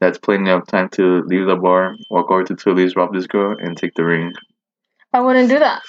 [0.00, 3.56] That's plenty of time to leave the bar, walk over to Tully's, rob this girl,
[3.58, 4.32] and take the ring.
[5.12, 5.82] I wouldn't do that.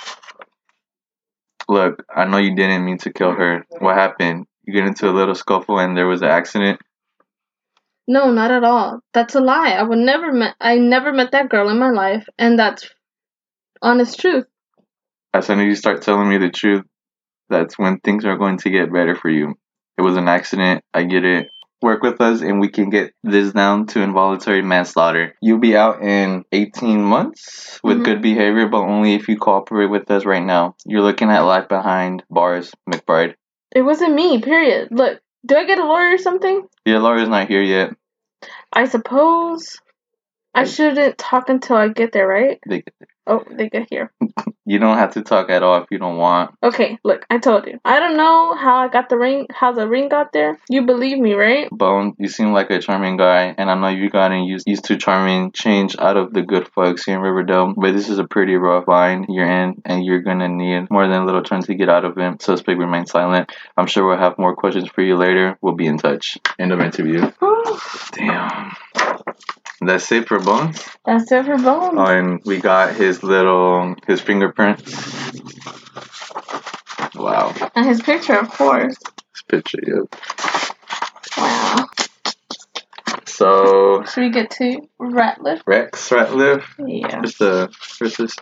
[1.67, 3.65] Look, I know you didn't mean to kill her.
[3.77, 4.47] What happened?
[4.63, 6.79] You get into a little scuffle and there was an accident.
[8.07, 9.01] No, not at all.
[9.13, 9.73] That's a lie.
[9.73, 10.55] I would never met.
[10.59, 12.89] I never met that girl in my life, and that's
[13.83, 14.45] honest truth.
[15.31, 16.85] As soon as you start telling me the truth,
[17.49, 19.53] that's when things are going to get better for you.
[19.95, 20.83] It was an accident.
[20.91, 21.49] I get it.
[21.81, 25.35] Work with us and we can get this down to involuntary manslaughter.
[25.41, 28.03] You'll be out in 18 months with Mhm.
[28.03, 30.75] good behavior, but only if you cooperate with us right now.
[30.85, 33.35] You're looking at life behind bars, McBride.
[33.73, 34.41] It wasn't me.
[34.41, 34.89] Period.
[34.91, 36.67] Look, do I get a lawyer or something?
[36.85, 37.91] Your lawyer's not here yet.
[38.73, 39.77] I suppose
[40.59, 42.59] I shouldn't talk until I get there, right?
[42.67, 43.07] They, get there.
[43.27, 44.11] Oh, they get here.
[44.65, 46.55] you don't have to talk at all if you don't want.
[46.63, 47.79] Okay, look, I told you.
[47.85, 50.59] I don't know how I got the ring, how the ring got there.
[50.67, 51.69] You believe me, right?
[51.71, 54.97] Bone, you seem like a charming guy, and I know you gotten used, used to
[54.97, 58.55] charming change out of the good folks here in Riverdale, but this is a pretty
[58.55, 61.89] rough line you're in, and you're gonna need more than a little turn to get
[61.89, 62.41] out of it.
[62.41, 63.51] Suspect remain silent.
[63.77, 65.57] I'm sure we'll have more questions for you later.
[65.61, 66.37] We'll be in touch.
[66.57, 67.31] End of interview.
[68.13, 68.75] Damn.
[69.81, 70.83] That's it for Bones.
[71.05, 71.95] That's it for Bones.
[71.97, 74.93] Oh, and we got his little, his fingerprints.
[77.15, 77.53] Wow.
[77.75, 78.95] And his picture, of course.
[79.33, 80.01] His picture, yeah.
[81.37, 81.85] Wow.
[83.25, 85.61] So, Should we get to Ratliff?
[85.65, 86.63] Rex Ratliff.
[86.77, 87.19] Yeah.
[87.19, 88.35] Where's the this?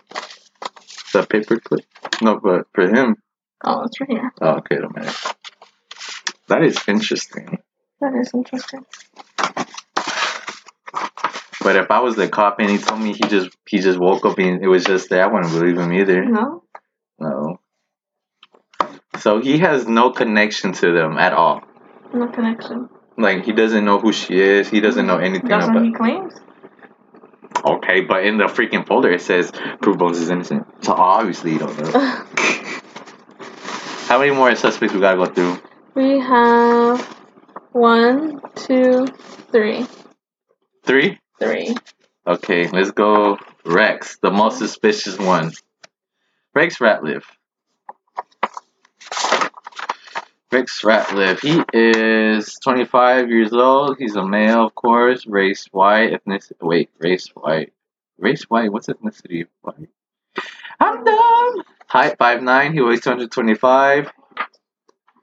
[1.12, 1.84] The paper clip?
[2.20, 3.16] No, but for him.
[3.64, 4.32] Oh, it's right here.
[4.40, 5.16] Oh, okay, a minute.
[6.48, 7.58] That is interesting.
[8.00, 8.84] That is interesting.
[11.62, 14.24] But if I was the cop and he told me he just he just woke
[14.24, 16.24] up and it was just there, I wouldn't believe him either.
[16.24, 16.62] No?
[17.18, 17.60] No.
[19.18, 21.62] So he has no connection to them at all.
[22.14, 22.88] No connection.
[23.16, 24.68] Like he doesn't know who she is.
[24.68, 25.84] He doesn't know anything That's what about.
[25.86, 26.34] he claims.
[27.64, 29.50] Okay, but in the freaking folder it says
[29.82, 30.64] prove Bones is innocent.
[30.84, 31.90] So obviously you don't know.
[34.06, 35.58] How many more suspects we gotta go through?
[35.94, 37.00] we have
[37.72, 39.06] one, two,
[39.50, 39.86] three.
[40.84, 41.18] Three.
[41.40, 41.76] Three.
[42.26, 44.66] Okay, let's go Rex, the most mm-hmm.
[44.66, 45.52] suspicious one.
[46.54, 47.24] Rex Ratliff.
[50.50, 51.40] Rex Ratliff.
[51.40, 53.96] He is 25 years old.
[53.98, 55.26] He's a male, of course.
[55.26, 56.12] Race white.
[56.12, 56.54] Ethnicity.
[56.62, 57.72] Wait, race white.
[58.18, 58.72] Race white.
[58.72, 59.46] What's ethnicity?
[59.60, 59.88] White.
[60.80, 61.62] I'm dumb.
[61.86, 62.72] Height 5'9.
[62.72, 64.10] He weighs 225.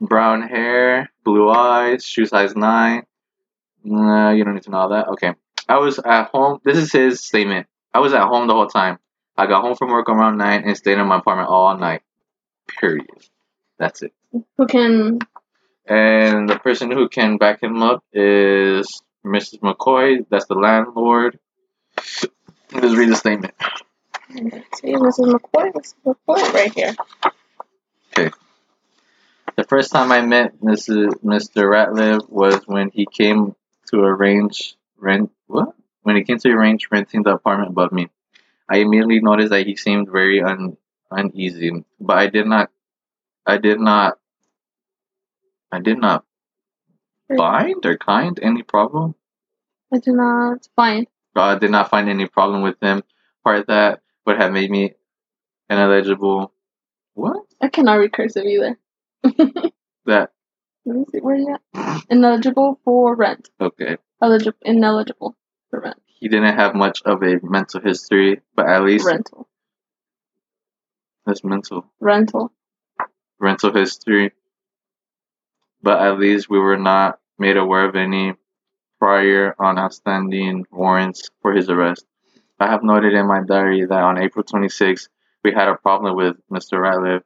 [0.02, 1.12] Brown hair.
[1.24, 2.06] Blue eyes.
[2.06, 3.04] Shoe size 9.
[3.84, 5.08] Nah, you don't need to know all that.
[5.10, 5.34] Okay.
[5.68, 6.60] I was at home.
[6.64, 7.68] This is his statement.
[7.94, 9.00] I was at home the whole time.
[9.38, 12.02] I got home from work around 9 and stayed in my apartment all night.
[12.80, 13.08] Period.
[13.78, 14.14] That's it.
[14.58, 15.20] Who can
[15.88, 19.60] And the person who can back him up is Mrs.
[19.60, 20.26] McCoy.
[20.30, 21.40] That's the landlord.
[21.96, 23.54] Let's read the statement.
[24.30, 25.34] See, Mrs.
[25.34, 25.72] McCoy.
[25.74, 25.94] Mrs.
[26.06, 26.96] McCoy right here.
[28.18, 28.32] Okay.
[29.56, 31.24] The first time I met Mrs.
[31.24, 31.70] Mr.
[31.70, 33.56] Ratliff was when he came
[33.92, 35.32] to arrange rent.
[35.48, 35.76] What?
[36.04, 38.10] When he came to arrange renting the apartment above me.
[38.70, 40.78] I immediately noticed that he seemed very un,
[41.12, 42.70] uneasy, but I did not.
[43.46, 44.18] I did not.
[45.72, 46.26] I did not
[47.36, 49.16] find or kind any problem.
[49.94, 51.08] I did not find.
[51.36, 53.04] I did not find any problem with him.
[53.44, 54.94] Part that would have made me
[55.70, 56.52] ineligible.
[57.14, 57.46] What?
[57.62, 58.78] I cannot read cursive either.
[60.06, 60.30] That
[60.86, 62.04] Let me see, where you at?
[62.12, 63.50] Ineligible for rent.
[63.60, 63.98] okay.
[64.22, 65.36] Eligible, ineligible
[65.70, 66.02] for rent.
[66.06, 69.48] He didn't have much of a mental history, but at least Rental.
[71.26, 72.52] that's mental Rental.
[73.40, 74.32] rental history.
[75.82, 78.34] But at least we were not made aware of any
[79.00, 82.06] prior on outstanding warrants for his arrest.
[82.60, 85.10] I have noted in my diary that on April 26th,
[85.44, 86.80] we had a problem with Mr.
[86.82, 87.22] Ratliff.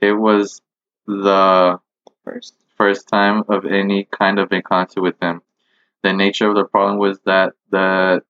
[0.00, 0.60] It was
[1.06, 1.78] the
[2.24, 2.54] First.
[2.76, 5.40] first time of any kind of encounter with him.
[6.02, 8.22] The nature of the problem was that the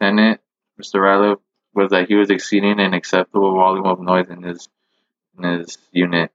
[0.00, 0.40] tenant,
[0.80, 1.00] Mr.
[1.00, 1.38] Ratliff,
[1.74, 4.68] was that he was exceeding an acceptable volume of noise in his
[5.36, 6.32] in his unit.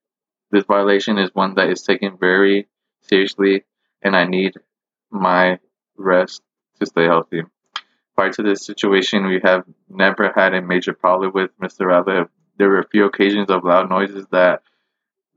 [0.51, 2.67] This violation is one that is taken very
[3.01, 3.63] seriously,
[4.01, 4.53] and I need
[5.09, 5.59] my
[5.97, 6.41] rest
[6.79, 7.43] to stay healthy.
[8.15, 11.87] Prior to this situation, we have never had a major problem with Mr.
[11.87, 12.29] Ratliff.
[12.57, 14.61] There were a few occasions of loud noises that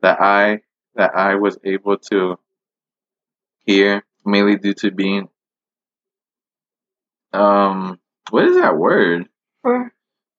[0.03, 0.61] that I
[0.95, 2.39] that I was able to
[3.65, 5.29] hear, mainly due to being
[7.33, 9.29] um what is that word?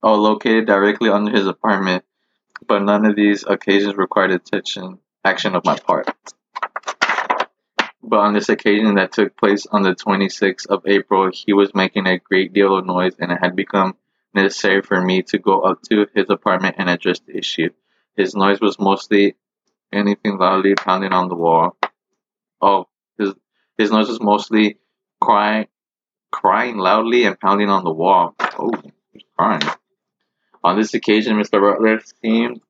[0.04, 2.04] Oh, located directly under his apartment,
[2.66, 6.10] but none of these occasions required attention action of my part.
[8.04, 12.08] But on this occasion that took place on the 26th of April, he was making
[12.08, 13.98] a great deal of noise, and it had become
[14.34, 17.70] necessary for me to go up to his apartment and address the issue.
[18.16, 19.36] His noise was mostly
[19.92, 21.76] anything loudly pounding on the wall.
[22.62, 22.88] Oh,
[23.78, 24.78] his noise was mostly
[25.22, 25.68] crying,
[26.32, 28.36] crying loudly and pounding on the wall.
[28.58, 28.72] Oh,
[29.12, 29.62] he's crying.
[30.64, 31.62] On this occasion, Mr.
[31.62, 32.62] Butler seemed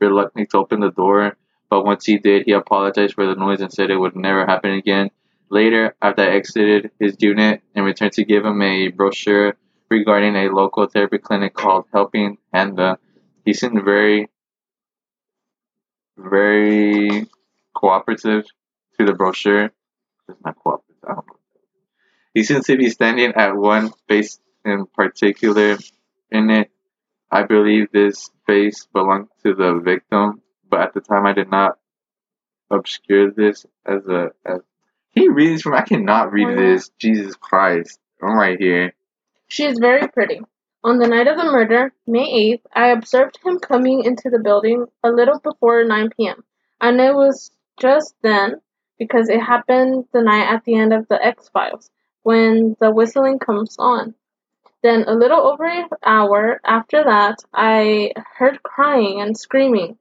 [0.00, 1.36] reluctant to open the door,
[1.68, 4.72] but once he did, he apologized for the noise and said it would never happen
[4.72, 5.10] again.
[5.50, 9.56] Later, after I exited his unit and returned to give him a brochure
[9.90, 12.96] regarding a local therapy clinic called Helping Hands, uh,
[13.44, 14.28] he seemed very,
[16.16, 17.26] very
[17.74, 18.44] cooperative
[18.98, 19.72] to the brochure.
[20.30, 20.96] It's not cooperative.
[21.04, 21.36] I don't know.
[22.34, 25.78] He seems to be standing at one face in particular
[26.30, 26.70] in it.
[27.30, 31.78] I believe this face belonged to the victim, but at the time I did not
[32.70, 34.60] obscure this as a as
[35.10, 36.90] he reads from I cannot read Oh, this.
[36.98, 37.98] Jesus Christ.
[38.22, 38.94] I'm right here.
[39.48, 40.40] She is very pretty.
[40.84, 44.86] On the night of the murder, May 8th, I observed him coming into the building
[45.02, 46.42] a little before 9 p.m.
[46.80, 48.60] and it was just then
[49.00, 51.90] because it happened the night at the end of the X Files
[52.22, 54.14] when the whistling comes on.
[54.82, 59.98] Then, a little over an hour after that, I heard crying and screaming.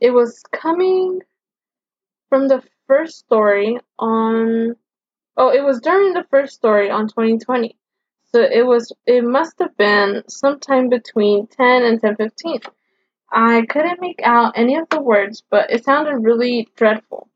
[0.00, 1.22] It was coming
[2.28, 4.76] from the first story on.
[5.36, 7.76] Oh, it was during the first story on 2020.
[8.32, 12.60] So it was it must have been sometime between 10 and 10:15.
[13.30, 17.28] I couldn't make out any of the words, but it sounded really dreadful.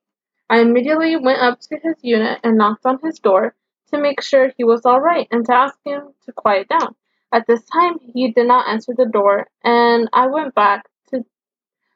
[0.48, 3.54] I immediately went up to his unit and knocked on his door
[3.90, 6.94] to make sure he was all right and to ask him to quiet down.
[7.32, 11.24] At this time, he did not answer the door, and I went back to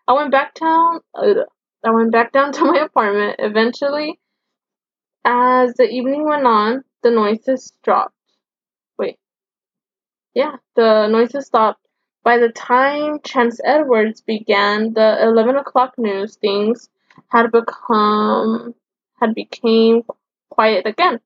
[0.09, 1.47] I went back down ugh,
[1.85, 3.37] I went back down to my apartment.
[3.39, 4.19] Eventually,
[5.25, 8.15] as the evening went on, the noises dropped.
[8.99, 9.19] Wait.
[10.35, 11.87] Yeah, the noises stopped.
[12.25, 16.91] By the time Chance Edwards began the 11 o'clock news, things
[17.29, 18.75] had become,
[19.21, 20.03] had became
[20.51, 21.21] quiet again.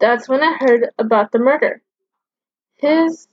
[0.00, 1.82] That's when I heard about the murder.
[2.76, 3.28] His,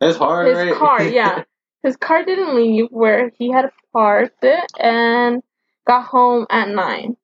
[0.00, 0.74] That's hard, his right?
[0.74, 1.44] car, yeah.
[1.82, 5.42] His car didn't leave where he had parked it and
[5.86, 7.16] got home at 9.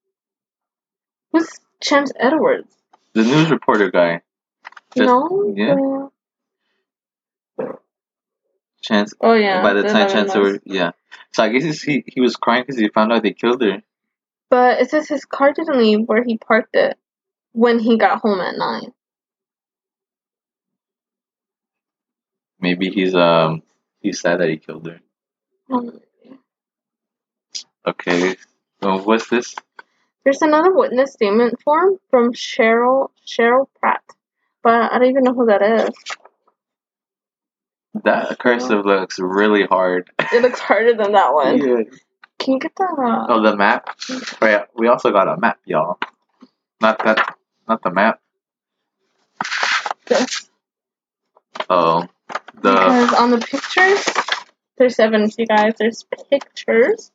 [1.33, 1.49] Who's
[1.81, 2.75] Chance Edwards?
[3.15, 4.23] the news reporter guy.
[4.97, 5.53] No?
[5.55, 6.09] yeah.
[8.83, 9.63] Chance Oh, yeah.
[9.63, 10.93] by the time Chance were yeah.
[11.33, 13.83] So I guess he he was crying because he found out they killed her.
[14.49, 16.99] But it says his car didn't leave where he parked it
[17.53, 18.93] when he got home at 9.
[22.61, 23.63] Maybe he's um
[24.01, 25.01] he's sad that he killed her.
[25.71, 26.01] Um,
[27.87, 28.37] Okay.
[28.83, 29.55] So what's this?
[30.25, 34.03] There's another witness statement form from Cheryl Cheryl Pratt,
[34.63, 35.95] but I don't even know who that is.
[38.05, 38.89] That cursive oh.
[38.89, 40.11] looks really hard.
[40.33, 41.59] It looks harder than that one.
[41.67, 41.85] Yeah.
[42.39, 42.95] Can you get that?
[42.99, 43.99] Uh, oh, the map.
[43.99, 44.43] Mm-hmm.
[44.43, 45.99] Oh yeah, we also got a map, y'all.
[46.81, 47.37] Not that,
[47.69, 48.19] not the map.
[50.07, 50.49] This?
[51.69, 52.09] Oh,
[52.63, 54.05] the Because on the pictures,
[54.79, 55.75] there's evidence, you guys.
[55.79, 57.13] There's pictures.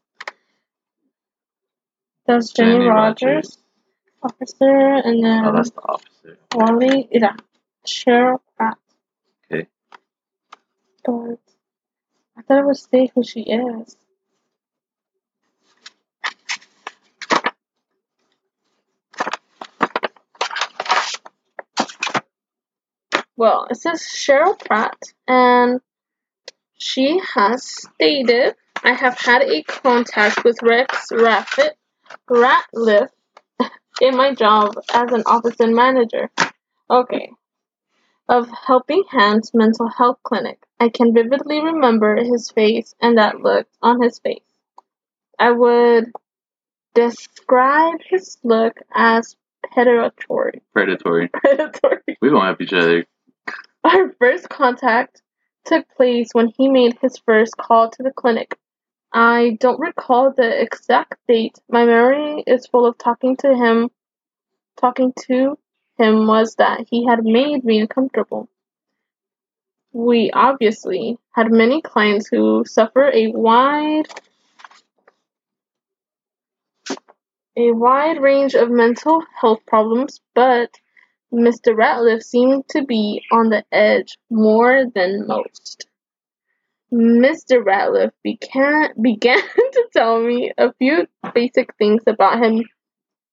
[2.28, 3.58] There's Jenny, Jenny Rogers, Rogers.
[4.22, 6.38] officer, and then oh, that's the officer.
[6.54, 7.36] Wally, yeah,
[7.88, 8.40] Cheryl.
[11.06, 11.40] But
[12.38, 13.96] I thought it would say who she is.
[23.38, 24.98] Well, it says Cheryl Pratt,
[25.28, 25.82] and
[26.78, 31.74] she has stated, I have had a contact with Rex Raffet,
[32.30, 33.10] Ratliff
[34.02, 36.30] in my job as an office and manager.
[36.90, 37.32] Okay.
[38.28, 40.60] Of Helping Hands Mental Health Clinic.
[40.80, 44.42] I can vividly remember his face and that look on his face.
[45.38, 46.12] I would
[46.96, 49.36] describe his look as
[49.72, 50.62] predatory.
[50.74, 51.28] Predatory.
[51.34, 52.18] Predatory.
[52.22, 53.06] We won't have each other.
[53.84, 55.22] Our first contact
[55.66, 58.58] took place when he made his first call to the clinic.
[59.14, 61.58] I don't recall the exact date.
[61.70, 63.90] My memory is full of talking to him.
[64.78, 65.58] Talking to
[65.98, 68.50] him was that he had made me uncomfortable.
[69.94, 74.08] We obviously had many clients who suffer a wide
[77.58, 80.72] a wide range of mental health problems, but
[81.34, 81.76] Mr.
[81.76, 85.88] Ratliff seemed to be on the edge more than most.
[86.94, 87.64] Mr.
[87.64, 92.64] Ratliff began, began to tell me a few basic things about him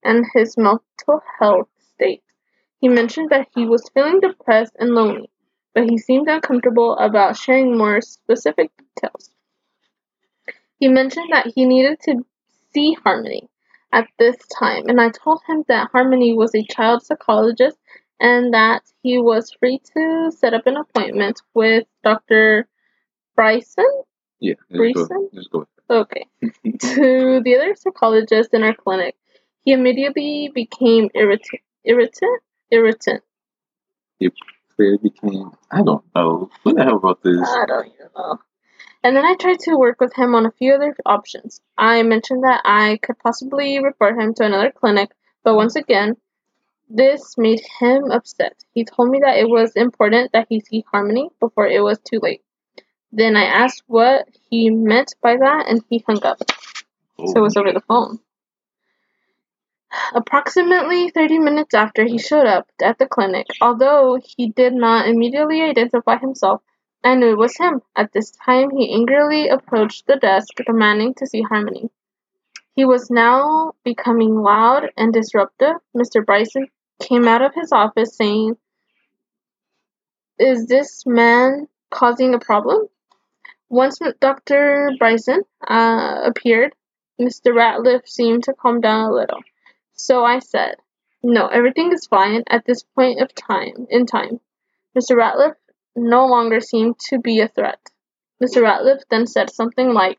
[0.04, 2.22] and his mental health state.
[2.82, 5.30] He mentioned that he was feeling depressed and lonely,
[5.72, 9.30] but he seemed uncomfortable about sharing more specific details.
[10.80, 12.26] He mentioned that he needed to
[12.74, 13.48] see Harmony
[13.92, 17.78] at this time, and I told him that Harmony was a child psychologist
[18.18, 22.66] and that he was free to set up an appointment with Dr.
[23.36, 23.86] Bryson.
[24.40, 24.54] Yeah.
[24.70, 25.28] Reason?
[25.32, 25.68] Just go.
[25.68, 26.00] Just go.
[26.00, 26.26] Okay.
[26.80, 29.14] to the other psychologist in our clinic,
[29.64, 32.42] he immediately became irritant.
[32.72, 33.22] Irritant?
[34.18, 34.48] Irritant.
[34.74, 35.50] Clearly became.
[35.70, 36.50] I don't know.
[36.64, 37.38] Who the hell wrote this?
[37.46, 38.38] I don't even know.
[39.04, 41.60] And then I tried to work with him on a few other options.
[41.76, 45.10] I mentioned that I could possibly refer him to another clinic,
[45.44, 46.16] but once again,
[46.88, 48.64] this made him upset.
[48.72, 52.20] He told me that it was important that he see Harmony before it was too
[52.22, 52.42] late.
[53.12, 56.38] Then I asked what he meant by that, and he hung up.
[57.18, 57.60] So it was oh.
[57.60, 58.20] over the phone.
[60.14, 65.60] Approximately 30 minutes after he showed up at the clinic, although he did not immediately
[65.60, 66.62] identify himself,
[67.04, 67.82] I knew it was him.
[67.94, 71.90] At this time, he angrily approached the desk, demanding to see Harmony.
[72.74, 75.76] He was now becoming loud and disruptive.
[75.94, 76.24] Mr.
[76.24, 76.68] Bryson
[77.00, 78.56] came out of his office saying,
[80.38, 82.88] Is this man causing a problem?
[83.68, 84.92] Once Dr.
[84.98, 86.74] Bryson uh, appeared,
[87.20, 87.52] Mr.
[87.54, 89.40] Ratliff seemed to calm down a little.
[90.02, 90.76] So I said,
[91.22, 94.40] No, everything is fine at this point of time in time.
[94.98, 95.16] Mr.
[95.16, 95.54] Ratliff
[95.94, 97.80] no longer seemed to be a threat.
[98.42, 98.62] Mr.
[98.62, 100.18] Ratliff then said something like,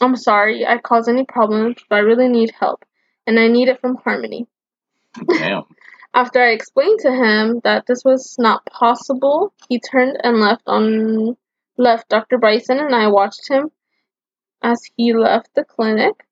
[0.00, 2.84] I'm sorry I caused any problems, but I really need help,
[3.26, 4.46] and I need it from Harmony.
[5.28, 5.64] Damn.
[6.14, 11.36] After I explained to him that this was not possible, he turned and left on
[11.76, 12.38] left Dr.
[12.38, 13.72] Bryson and I watched him
[14.62, 16.24] as he left the clinic.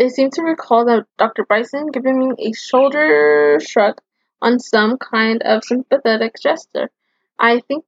[0.00, 1.44] I seem to recall that Dr.
[1.44, 4.00] Bryson giving me a shoulder shrug
[4.40, 6.90] on some kind of sympathetic gesture.
[7.38, 7.84] I think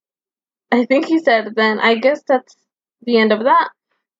[0.73, 2.57] I think he said then I guess that's
[3.03, 3.71] the end of that.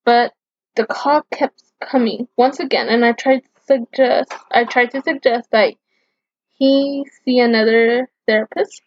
[0.05, 0.33] But
[0.77, 5.51] the call kept coming once again and I tried to suggest I tried to suggest
[5.51, 5.75] that
[6.59, 8.83] he see another therapist.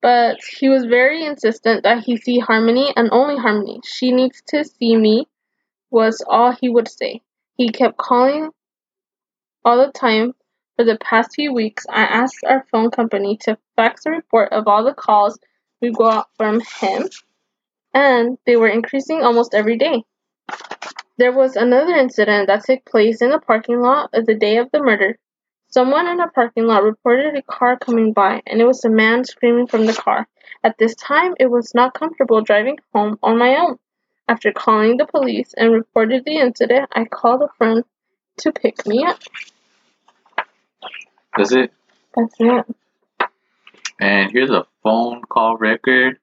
[0.00, 3.80] But he was very insistent that he see Harmony and only Harmony.
[3.84, 5.26] She needs to see me,
[5.90, 7.22] was all he would say.
[7.56, 8.50] He kept calling
[9.64, 10.34] all the time
[10.76, 11.84] for the past few weeks.
[11.88, 15.38] I asked our phone company to fax a report of all the calls
[15.80, 17.08] we got from him,
[17.92, 20.04] and they were increasing almost every day.
[21.18, 24.70] There was another incident that took place in the parking lot of the day of
[24.72, 25.18] the murder.
[25.68, 29.24] Someone in a parking lot reported a car coming by, and it was a man
[29.24, 30.26] screaming from the car.
[30.64, 33.78] At this time, it was not comfortable driving home on my own.
[34.28, 37.84] After calling the police and reported the incident, I called a friend
[38.38, 39.18] to pick me up.
[41.36, 41.72] That's it.
[42.14, 42.66] That's it.
[44.00, 46.18] And here's a phone call record,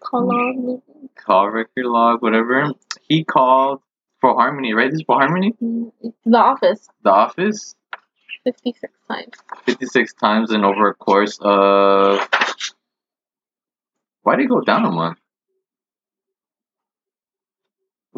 [0.00, 0.82] Call on
[1.16, 2.72] call record log, whatever.
[3.08, 3.80] He called
[4.20, 4.90] for Harmony, right?
[4.90, 5.54] This is for Harmony?
[5.62, 5.92] Mm,
[6.24, 6.88] the office.
[7.02, 7.74] The office?
[8.44, 9.34] 56 times.
[9.66, 12.26] 56 times in over a course of.
[14.22, 15.18] Why did it go down a month?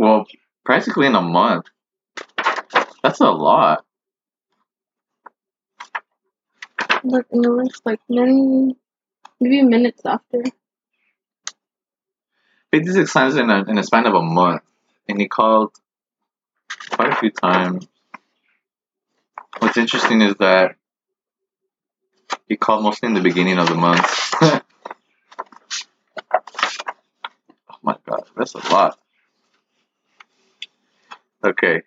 [0.01, 0.25] Well,
[0.65, 1.67] practically in a month.
[3.03, 3.85] That's a lot.
[7.05, 8.77] Look, and it was like many,
[9.39, 10.43] maybe minutes after.
[12.73, 14.63] 56 times in a, in a span of a month.
[15.07, 15.73] And he called
[16.93, 17.87] quite a few times.
[19.59, 20.77] What's interesting is that
[22.49, 24.35] he called mostly in the beginning of the month.
[24.43, 24.63] oh
[27.83, 28.99] my god, that's a lot.
[31.45, 31.83] Okay.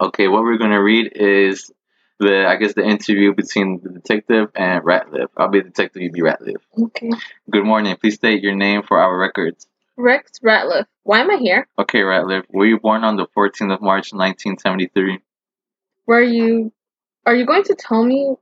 [0.00, 1.70] Okay, what we're gonna read is
[2.18, 5.28] the I guess the interview between the detective and Ratliff.
[5.36, 6.56] I'll be the detective, you be Ratliff.
[6.78, 7.10] Okay.
[7.50, 7.96] Good morning.
[7.96, 9.66] Please state your name for our records.
[9.96, 10.86] Rex Ratliff.
[11.04, 11.68] Why am I here?
[11.78, 12.44] Okay, Ratliff.
[12.50, 15.20] Were you born on the 14th of March, 1973?
[16.06, 16.72] Were you,
[17.24, 18.34] are you going to tell me,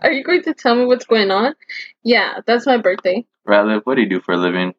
[0.00, 1.54] are you going to tell me what's going on?
[2.02, 3.24] Yeah, that's my birthday.
[3.48, 4.74] Ratliff, what do you do for a living?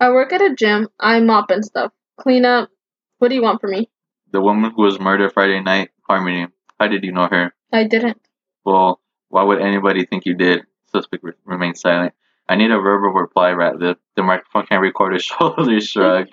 [0.00, 0.88] I work at a gym.
[0.98, 1.92] I mop and stuff.
[2.18, 2.70] Clean up.
[3.18, 3.90] What do you want from me?
[4.32, 6.48] The woman who was murdered Friday night, Harmony.
[6.78, 7.54] How did you know her?
[7.72, 8.20] I didn't.
[8.64, 10.62] Well, why would anybody think you did?
[10.92, 12.14] Suspect re- remained silent.
[12.48, 13.96] I need a verbal reply, Ratliff.
[14.16, 16.28] The microphone can't record a shoulder shrug.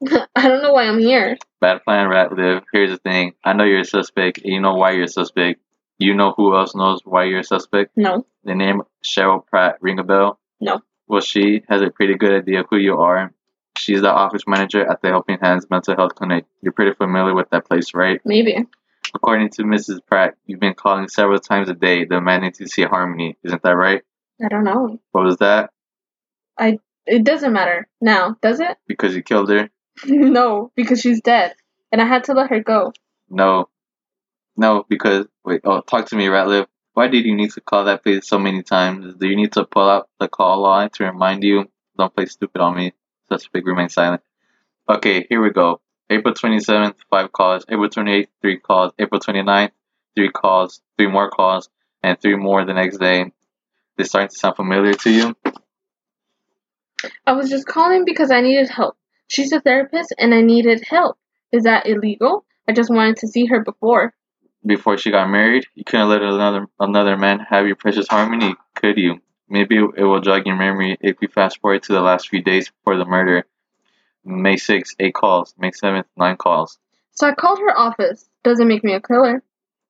[0.36, 1.36] I don't know why I'm here.
[1.60, 2.62] Bad plan, Rat Ratliff.
[2.72, 3.32] Here's the thing.
[3.44, 5.60] I know you're a suspect, and you know why you're a suspect.
[5.98, 7.96] You know who else knows why you're a suspect?
[7.96, 8.24] No.
[8.44, 10.38] The name Cheryl Pratt ring a bell?
[10.60, 10.80] No.
[11.08, 13.32] Well, she has a pretty good idea who you are.
[13.78, 16.44] She's the office manager at the Helping Hands Mental Health Clinic.
[16.60, 18.20] You're pretty familiar with that place, right?
[18.24, 18.66] Maybe.
[19.14, 20.00] According to Mrs.
[20.04, 23.38] Pratt, you've been calling several times a day demanding to see Harmony.
[23.42, 24.02] Isn't that right?
[24.44, 24.98] I don't know.
[25.12, 25.70] What was that?
[26.58, 26.78] I.
[27.06, 28.76] It doesn't matter now, does it?
[28.86, 29.70] Because you killed her?
[30.06, 31.54] no, because she's dead.
[31.90, 32.92] And I had to let her go.
[33.30, 33.70] No.
[34.58, 36.66] No, because wait, oh talk to me, Ratliff.
[36.98, 39.14] Why did you need to call that place so many times?
[39.14, 41.70] Do you need to pull out the call line to remind you?
[41.96, 42.92] Don't play stupid on me.
[43.30, 44.20] Suspect remain silent.
[44.88, 45.80] Okay, here we go.
[46.10, 47.64] April 27th, 5 calls.
[47.68, 48.92] April 28th, 3 calls.
[48.98, 49.70] April 29th,
[50.16, 50.80] 3 calls.
[50.98, 51.68] 3 more calls.
[52.02, 53.30] And 3 more the next day.
[53.96, 55.36] This starting to sound familiar to you?
[57.24, 58.96] I was just calling because I needed help.
[59.28, 61.16] She's a therapist and I needed help.
[61.52, 62.44] Is that illegal?
[62.68, 64.14] I just wanted to see her before.
[64.66, 68.98] Before she got married, you couldn't let another another man have your precious harmony, could
[68.98, 69.20] you?
[69.48, 72.68] Maybe it will jog your memory if you fast forward to the last few days
[72.70, 73.46] before the murder.
[74.24, 75.54] May 6th, 8 calls.
[75.58, 76.78] May 7th, 9 calls.
[77.12, 78.28] So I called her office.
[78.44, 79.42] Doesn't make me a killer.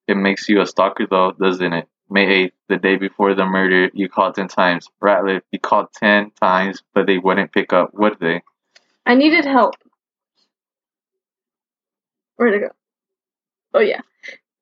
[0.07, 1.89] It makes you a stalker though, doesn't it?
[2.11, 4.89] May 8th, the day before the murder, you called 10 times.
[5.03, 8.43] Ratliff, you called 10 times, but they wouldn't pick up, would they?
[9.05, 9.75] I needed help.
[12.37, 12.71] Where'd it go?
[13.75, 14.01] Oh yeah.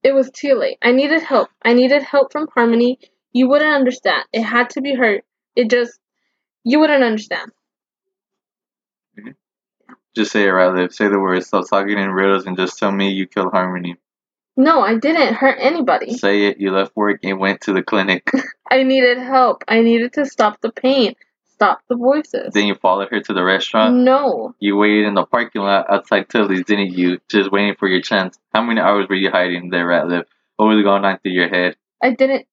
[0.07, 0.79] It was too late.
[0.81, 1.49] I needed help.
[1.63, 3.01] I needed help from Harmony.
[3.33, 4.23] You wouldn't understand.
[4.33, 5.21] It had to be her.
[5.57, 5.99] It just
[6.63, 7.51] you wouldn't understand.
[9.19, 9.31] Mm-hmm.
[10.15, 10.93] Just say it, Ratliff.
[10.93, 11.49] Say the words.
[11.49, 13.97] Stop talking in riddles and just tell me you killed Harmony.
[14.57, 16.17] No, I didn't hurt anybody.
[16.17, 16.61] Say it.
[16.61, 18.31] You left work and went to the clinic.
[18.71, 19.65] I needed help.
[19.67, 21.17] I needed to stop the pain.
[21.57, 22.53] Stop the voices.
[22.53, 23.97] then you followed her to the restaurant.
[23.97, 24.55] No.
[24.61, 27.19] You waited in the parking lot outside Tilly's, didn't you?
[27.31, 28.39] Just waiting for your chance.
[28.53, 30.25] How many hours were you hiding there, Ratliff?
[30.57, 31.77] What was going on through your head?
[32.03, 32.47] I didn't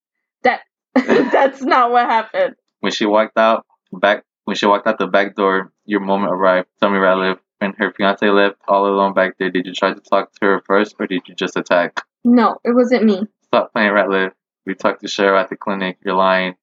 [0.44, 0.62] that
[0.96, 2.56] that's not what happened.
[2.80, 6.68] When she walked out back, when she walked out the back door, your moment arrived.
[6.80, 7.40] Tell me, Ratliff.
[7.60, 10.62] When her fiance left all alone back there, did you try to talk to her
[10.66, 12.02] first, or did you just attack?
[12.26, 13.22] No, it wasn't me.
[13.46, 14.32] Stop playing, Ratliff.
[14.66, 15.98] We talked to Cheryl at the clinic.
[16.06, 16.56] You're lying.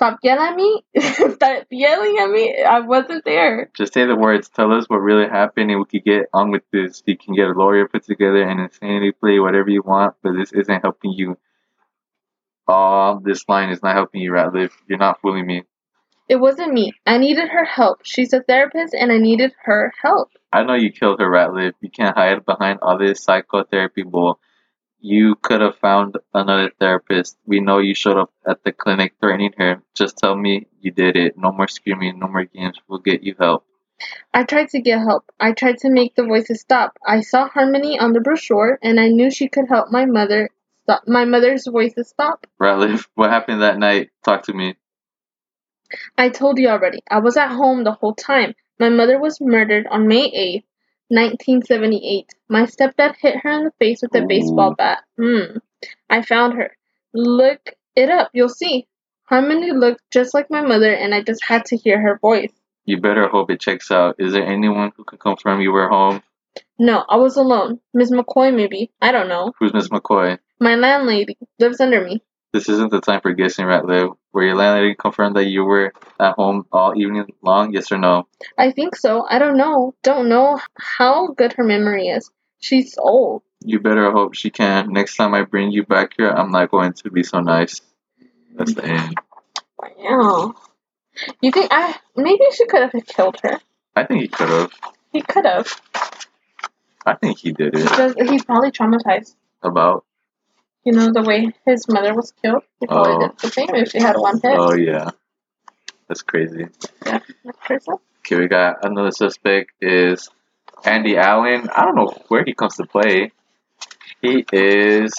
[0.00, 0.18] Stop.
[0.22, 0.82] Yelling at me.
[1.34, 2.56] Stop yelling at me.
[2.62, 3.70] I wasn't there.
[3.76, 4.48] Just say the words.
[4.48, 7.02] Tell us what really happened, and we could get on with this.
[7.04, 10.52] You can get a lawyer put together and insanity play, whatever you want, but this
[10.54, 11.36] isn't helping you.
[12.66, 14.70] Oh, this line is not helping you, Ratliff.
[14.88, 15.64] You're not fooling me.
[16.30, 16.92] It wasn't me.
[17.04, 17.98] I needed her help.
[18.04, 20.30] She's a therapist and I needed her help.
[20.52, 21.72] I know you killed her, Ratliff.
[21.80, 24.38] You can't hide behind all this psychotherapy bull.
[25.00, 27.38] You could have found another therapist.
[27.46, 29.82] We know you showed up at the clinic threatening her.
[29.94, 31.38] Just tell me you did it.
[31.38, 32.78] No more screaming, no more games.
[32.86, 33.64] We'll get you help.
[34.34, 35.24] I tried to get help.
[35.38, 36.98] I tried to make the voices stop.
[37.06, 40.50] I saw Harmony on the brochure and I knew she could help my mother
[40.84, 42.46] stop my mother's voices stop.
[42.60, 44.10] Ratliff, what happened that night?
[44.24, 44.76] Talk to me.
[46.16, 47.00] I told you already.
[47.10, 48.54] I was at home the whole time.
[48.78, 50.64] My mother was murdered on May 8th.
[51.10, 52.34] 1978.
[52.48, 54.26] My stepdad hit her in the face with a Ooh.
[54.26, 55.02] baseball bat.
[55.18, 55.58] Hmm.
[56.08, 56.76] I found her.
[57.12, 57.60] Look
[57.96, 58.86] it up, you'll see.
[59.24, 62.52] Harmony looked just like my mother, and I just had to hear her voice.
[62.84, 64.16] You better hope it checks out.
[64.18, 66.22] Is there anyone who can confirm you were home?
[66.78, 67.80] No, I was alone.
[67.92, 68.90] Miss McCoy, maybe.
[69.00, 69.52] I don't know.
[69.58, 70.38] Who's Miss McCoy?
[70.60, 72.22] My landlady lives under me.
[72.52, 74.16] This isn't the time for guessing, Ratliff.
[74.32, 77.72] Were your landlady confirmed that you were at home all evening long?
[77.72, 78.28] Yes or no?
[78.56, 79.26] I think so.
[79.28, 79.94] I don't know.
[80.02, 82.30] Don't know how good her memory is.
[82.60, 83.42] She's old.
[83.64, 84.92] You better hope she can.
[84.92, 87.80] Next time I bring you back here, I'm not going to be so nice.
[88.54, 89.16] That's the end.
[89.78, 90.54] Wow.
[91.40, 93.58] You think I maybe she could have killed her?
[93.96, 94.72] I think he could have.
[95.12, 95.68] He could have.
[97.04, 97.82] I think he did it.
[97.82, 99.34] Because he's probably traumatized.
[99.62, 100.04] About.
[100.84, 102.62] You know the way his mother was killed.
[102.86, 103.28] Probably Oh.
[103.28, 104.56] did the if she had one hit.
[104.58, 105.10] Oh yeah.
[106.08, 106.66] That's crazy.
[107.06, 107.94] Yeah, next person.
[108.20, 110.28] Okay, we got another suspect is
[110.84, 111.68] Andy Allen.
[111.74, 113.32] I don't know where he comes to play.
[114.20, 115.12] He is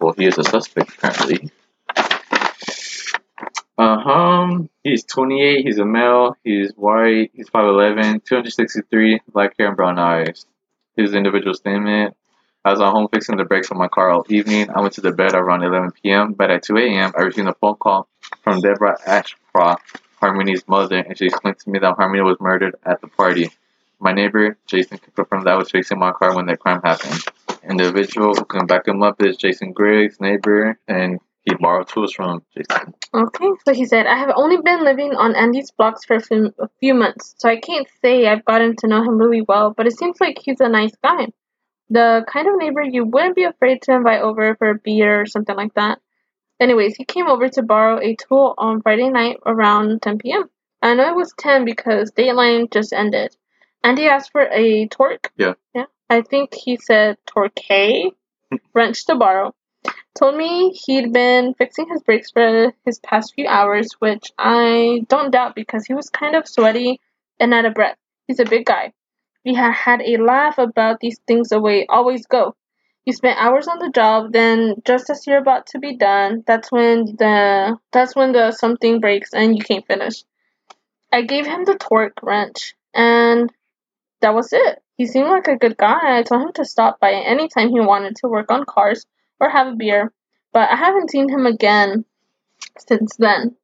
[0.00, 1.50] well, he is a suspect apparently.
[3.76, 4.58] Uh huh.
[4.82, 5.64] He's 28.
[5.64, 6.36] He's a male.
[6.44, 7.30] He's white.
[7.34, 10.46] He's 5'11", 263, black hair and brown eyes.
[10.96, 12.16] His individual statement.
[12.66, 14.70] I was at home fixing the brakes on my car all evening.
[14.70, 17.52] I went to the bed around 11 p.m., but at 2 a.m., I received a
[17.52, 18.08] phone call
[18.42, 23.02] from Deborah Ashcroft, Harmony's mother, and she explained to me that Harmony was murdered at
[23.02, 23.50] the party.
[24.00, 27.20] My neighbor, Jason, confirmed that I was fixing my car when the crime happened.
[27.68, 32.42] Individual who can back him up is Jason Griggs, neighbor, and he borrowed tools from
[32.56, 32.94] Jason.
[33.12, 36.54] Okay, so he said, I have only been living on Andy's blocks for a few,
[36.58, 39.86] a few months, so I can't say I've gotten to know him really well, but
[39.86, 41.26] it seems like he's a nice guy.
[41.90, 45.26] The kind of neighbor you wouldn't be afraid to invite over for a beer or
[45.26, 46.00] something like that.
[46.60, 50.48] Anyways, he came over to borrow a tool on Friday night around 10 p.m.
[50.80, 53.36] I know it was 10 because Dateline just ended.
[53.82, 55.32] And he asked for a torque.
[55.36, 55.54] Yeah.
[55.74, 55.86] Yeah.
[56.08, 57.58] I think he said torque
[58.74, 59.54] wrench to borrow.
[60.14, 65.32] Told me he'd been fixing his brakes for his past few hours, which I don't
[65.32, 67.00] doubt because he was kind of sweaty
[67.40, 67.96] and out of breath.
[68.26, 68.92] He's a big guy.
[69.44, 72.56] We had had a laugh about these things the way always go.
[73.04, 76.72] You spend hours on the job, then just as you're about to be done, that's
[76.72, 80.24] when the that's when the something breaks and you can't finish.
[81.12, 83.52] I gave him the torque wrench and
[84.20, 84.82] that was it.
[84.96, 86.18] He seemed like a good guy.
[86.18, 89.04] I told him to stop by anytime he wanted to work on cars
[89.38, 90.12] or have a beer,
[90.52, 92.06] but I haven't seen him again
[92.78, 93.56] since then.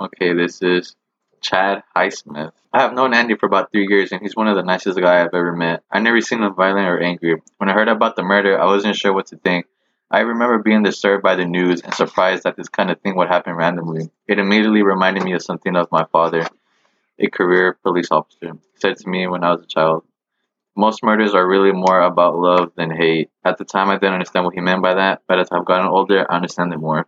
[0.00, 0.94] Okay, this is
[1.40, 2.52] Chad Highsmith.
[2.74, 5.28] I have known Andy for about three years, and he's one of the nicest guys
[5.28, 5.84] I've ever met.
[5.92, 7.40] I never seen him violent or angry.
[7.58, 9.66] When I heard about the murder, I wasn't sure what to think.
[10.10, 13.28] I remember being disturbed by the news and surprised that this kind of thing would
[13.28, 14.10] happen randomly.
[14.26, 16.48] It immediately reminded me of something of my father,
[17.16, 20.02] a career police officer, said to me when I was a child.
[20.76, 23.30] Most murders are really more about love than hate.
[23.44, 25.86] At the time, I didn't understand what he meant by that, but as I've gotten
[25.86, 27.06] older, I understand it more.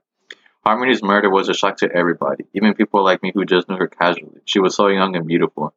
[0.67, 3.87] Harmony's murder was a shock to everybody, even people like me who just knew her
[3.87, 4.41] casually.
[4.47, 5.73] She was so young and beautiful.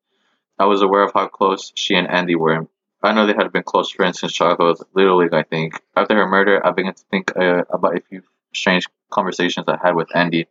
[0.57, 2.67] I was aware of how close she and Andy were.
[3.03, 5.79] I know they had been close friends since childhood, Little League, I think.
[5.95, 8.23] After her murder, I began to think uh, about a few
[8.55, 10.47] strange conversations I had with Andy.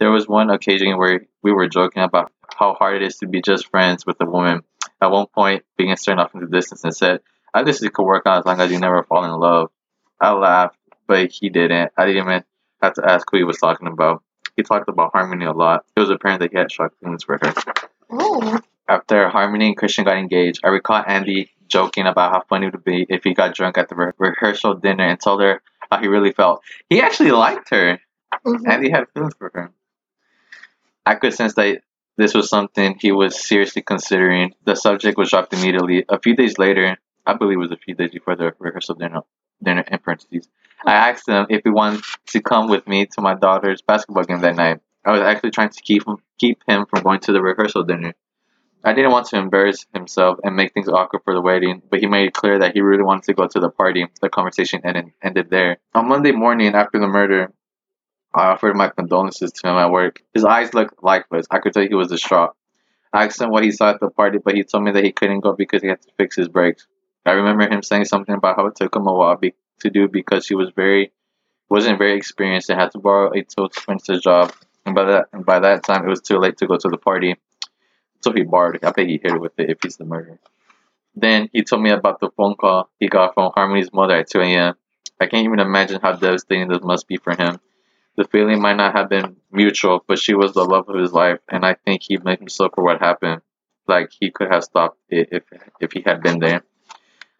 [0.00, 3.42] There was one occasion where we were joking about how hard it is to be
[3.42, 4.64] just friends with a woman.
[5.00, 7.20] At one point, began staring off into the distance and said,
[7.54, 9.70] I guess it could work out as long as you never fall in love.
[10.20, 10.76] I laughed,
[11.06, 11.92] but he didn't.
[11.96, 12.44] I didn't even
[12.82, 14.22] have to ask who he was talking about.
[14.56, 15.84] He talked about Harmony a lot.
[15.96, 17.54] It was apparent that he had strong feelings for her.
[18.10, 18.58] Oh.
[18.88, 22.84] After Harmony and Christian got engaged, I recall Andy joking about how funny it would
[22.84, 26.08] be if he got drunk at the re- rehearsal dinner and told her how he
[26.08, 26.62] really felt.
[26.88, 28.00] He actually liked her.
[28.46, 28.66] Mhm.
[28.66, 29.70] Andy had feelings for her.
[31.04, 31.82] I could sense that
[32.16, 34.54] this was something he was seriously considering.
[34.64, 36.04] The subject was dropped immediately.
[36.08, 39.20] A few days later, I believe it was a few days before the rehearsal dinner,
[39.62, 40.48] dinner in parentheses,
[40.84, 44.40] I asked him if he wanted to come with me to my daughter's basketball game
[44.40, 44.80] that night.
[45.04, 48.14] I was actually trying to keep him, keep him from going to the rehearsal dinner.
[48.84, 52.06] I didn't want to embarrass himself and make things awkward for the wedding, but he
[52.06, 54.06] made it clear that he really wanted to go to the party.
[54.20, 55.78] The conversation ended, ended there.
[55.94, 57.52] On Monday morning after the murder,
[58.32, 60.22] I offered my condolences to him at work.
[60.32, 61.46] His eyes looked lifeless.
[61.50, 62.54] I could tell he was distraught.
[63.12, 65.12] I asked him what he saw at the party, but he told me that he
[65.12, 66.86] couldn't go because he had to fix his brakes.
[67.28, 70.08] I remember him saying something about how it took him a while be- to do
[70.08, 71.12] because he was very
[71.70, 74.52] wasn't very experienced and had to borrow a tool to finish his job.
[74.86, 76.98] And by that and by that time, it was too late to go to the
[76.98, 77.36] party.
[78.22, 78.84] So he borrowed it.
[78.84, 80.40] I bet he hit it with it if he's the murderer.
[81.14, 84.40] Then he told me about the phone call he got from Harmony's mother at 2
[84.40, 84.74] a.m.
[85.20, 87.60] I can't even imagine how devastating this must be for him.
[88.16, 91.40] The feeling might not have been mutual, but she was the love of his life,
[91.48, 93.42] and I think he blamed himself for what happened.
[93.88, 95.44] like he could have stopped it if
[95.80, 96.62] if he had been there.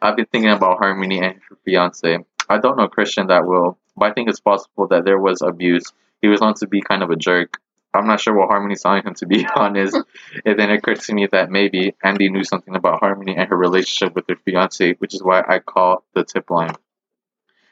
[0.01, 2.19] I've been thinking about Harmony and her fiance.
[2.49, 5.93] I don't know Christian that well, but I think it's possible that there was abuse.
[6.23, 7.61] He was known to be kind of a jerk.
[7.93, 9.97] I'm not sure what Harmony's telling him to be honest.
[10.45, 14.15] it then occurred to me that maybe Andy knew something about Harmony and her relationship
[14.15, 16.75] with her fiance, which is why I call the tip line.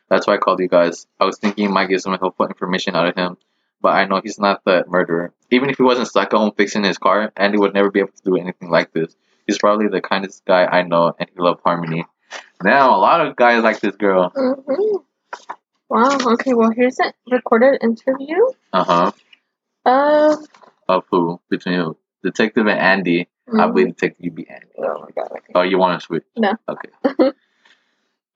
[0.09, 1.07] That's why I called you guys.
[1.21, 3.37] I was thinking you might get some helpful information out of him,
[3.81, 5.33] but I know he's not the murderer.
[5.51, 8.13] Even if he wasn't stuck at home fixing his car, Andy would never be able
[8.13, 9.15] to do anything like this.
[9.47, 12.05] He's probably the kindest guy I know, and he loved Harmony.
[12.63, 14.33] Now, a lot of guys like this girl.
[14.35, 14.97] hmm
[15.89, 16.19] Wow.
[16.33, 16.53] Okay.
[16.55, 18.39] Well, here's a recorded interview
[18.73, 19.13] Uh huh.
[19.85, 20.39] of.
[20.89, 21.41] Of who?
[21.51, 21.97] Between who?
[22.23, 23.29] Detective and Andy.
[23.57, 24.67] I believe Detective you be Andy.
[24.79, 25.31] Oh my god.
[25.31, 25.53] Okay.
[25.55, 26.25] Oh, you want to switch?
[26.37, 26.55] No.
[26.69, 27.33] Okay.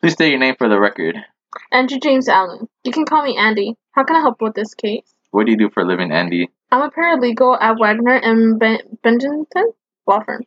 [0.01, 1.17] Please state your name for the record.
[1.73, 2.69] Andrew James Allen.
[2.85, 3.77] You can call me Andy.
[3.93, 5.13] How can I help with this case?
[5.33, 6.49] What do you do for a living, Andy?
[6.71, 9.73] I'm a paralegal at Wagner and ben- Benjington
[10.07, 10.45] Law Firm.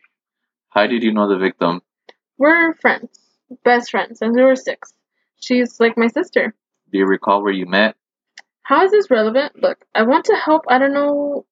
[0.69, 1.81] How did you know the victim?
[2.37, 3.09] We're friends,
[3.63, 4.93] best friend since we were six.
[5.41, 6.53] She's like my sister.
[6.91, 7.95] Do you recall where you met?
[8.63, 9.61] How is this relevant?
[9.61, 10.63] Look, I want to help.
[10.69, 11.45] I don't know,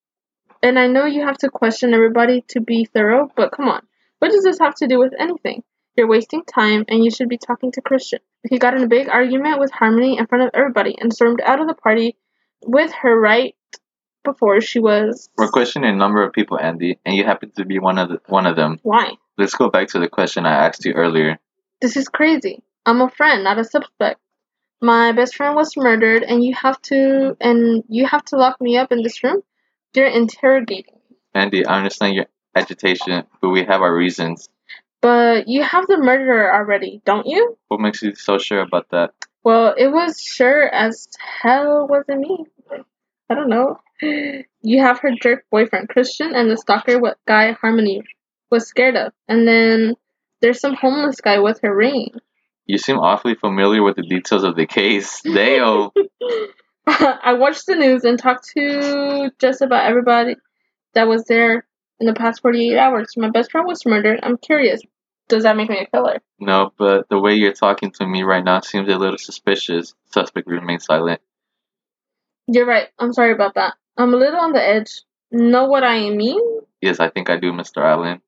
[0.64, 3.82] and I know you have to question everybody to be thorough, but come on.
[4.20, 5.64] What does this have to do with anything?
[5.98, 8.20] You're wasting time, and you should be talking to Christian.
[8.50, 11.60] He got in a big argument with Harmony in front of everybody and stormed out
[11.60, 12.16] of the party
[12.66, 13.56] with her right
[14.24, 15.30] before she was.
[15.38, 18.22] We're questioning a number of people, Andy, and you happen to be one of the,
[18.28, 18.80] one of them.
[18.84, 19.12] Why?
[19.38, 21.40] Let's go back to the question I asked you earlier.
[21.82, 22.64] This is crazy.
[22.86, 24.20] I'm a friend, not a suspect.
[24.82, 28.78] My best friend was murdered, and you have to and you have to lock me
[28.78, 29.42] up in this room.
[29.94, 31.18] You're interrogating me.
[31.34, 32.26] Andy, I understand your
[32.56, 34.50] agitation, but we have our reasons.
[35.02, 37.58] But you have the murderer already, don't you?
[37.68, 39.14] What makes you so sure about that?
[39.44, 41.08] Well, it was sure as
[41.42, 42.46] hell wasn't me.
[43.30, 43.80] I don't know.
[44.02, 48.04] You have her jerk boyfriend Christian and the stalker what guy Harmony
[48.52, 49.96] was scared of, and then
[50.42, 52.12] there's some homeless guy with her ring.
[52.66, 55.22] You seem awfully familiar with the details of the case.
[55.24, 55.94] Dale.
[56.88, 60.36] I watched the news and talked to just about everybody
[60.94, 61.66] that was there
[62.00, 63.14] in the past 48 hours.
[63.18, 64.20] My best friend was murdered.
[64.24, 64.82] I'm curious.
[65.30, 66.20] Does that make me a killer?
[66.40, 69.94] no, but the way you're talking to me right now seems a little suspicious.
[70.12, 71.22] Suspect remains silent.
[72.48, 72.88] You're right.
[73.00, 73.76] I'm sorry about that.
[73.98, 75.02] I'm a little on the edge.
[75.32, 76.42] Know what I mean?
[76.82, 77.78] Yes, I think I do, Mr.
[77.86, 78.22] Allen.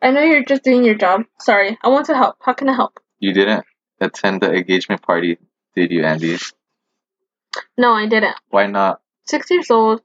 [0.00, 1.22] I know you're just doing your job.
[1.40, 1.76] Sorry.
[1.82, 2.36] I want to help.
[2.40, 3.00] How can I help?
[3.18, 3.64] You didn't
[4.00, 5.38] attend the engagement party,
[5.74, 6.38] did you, Andy?
[7.76, 8.36] No, I didn't.
[8.50, 9.00] Why not?
[9.26, 10.02] Six years old.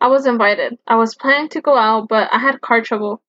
[0.00, 0.78] I was invited.
[0.86, 3.22] I was planning to go out, but I had car trouble.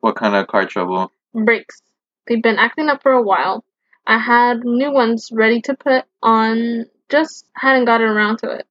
[0.00, 1.12] What kind of car trouble?
[1.34, 1.82] Brakes.
[2.26, 3.64] They've been acting up for a while.
[4.06, 8.66] I had new ones ready to put on, just hadn't gotten around to it.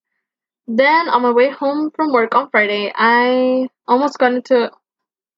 [0.67, 4.71] Then on my way home from work on Friday, I almost got into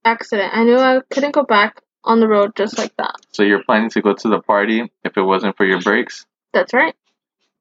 [0.06, 0.52] accident.
[0.54, 3.16] I knew I couldn't go back on the road just like that.
[3.32, 6.26] So you're planning to go to the party if it wasn't for your brakes?
[6.54, 6.96] That's right.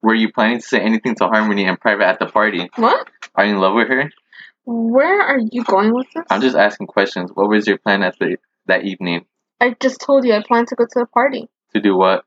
[0.03, 2.69] Were you planning to say anything to Harmony in private at the party?
[2.77, 3.09] What?
[3.35, 4.11] Are you in love with her?
[4.67, 6.25] Where are you going with this?
[6.31, 7.31] I'm just asking questions.
[7.33, 8.37] What was your plan at the
[8.67, 9.25] that evening?
[9.61, 11.49] I just told you I planned to go to the party.
[11.75, 12.25] To do what?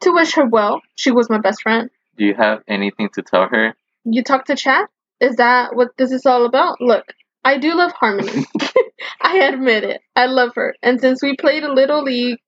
[0.00, 0.80] To wish her well.
[0.96, 1.90] She was my best friend.
[2.16, 3.74] Do you have anything to tell her?
[4.04, 4.88] You talk to chat?
[5.20, 6.80] Is that what this is all about?
[6.80, 7.04] Look,
[7.44, 8.46] I do love Harmony.
[9.20, 10.00] I admit it.
[10.16, 10.74] I love her.
[10.82, 12.38] And since we played a little league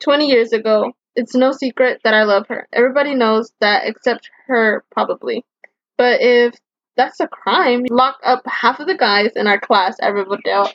[0.00, 2.68] 20 years ago, it's no secret that I love her.
[2.72, 5.44] Everybody knows that except her, probably.
[5.96, 6.54] But if
[6.96, 10.70] that's a crime, lock up half of the guys in our class at Riverdale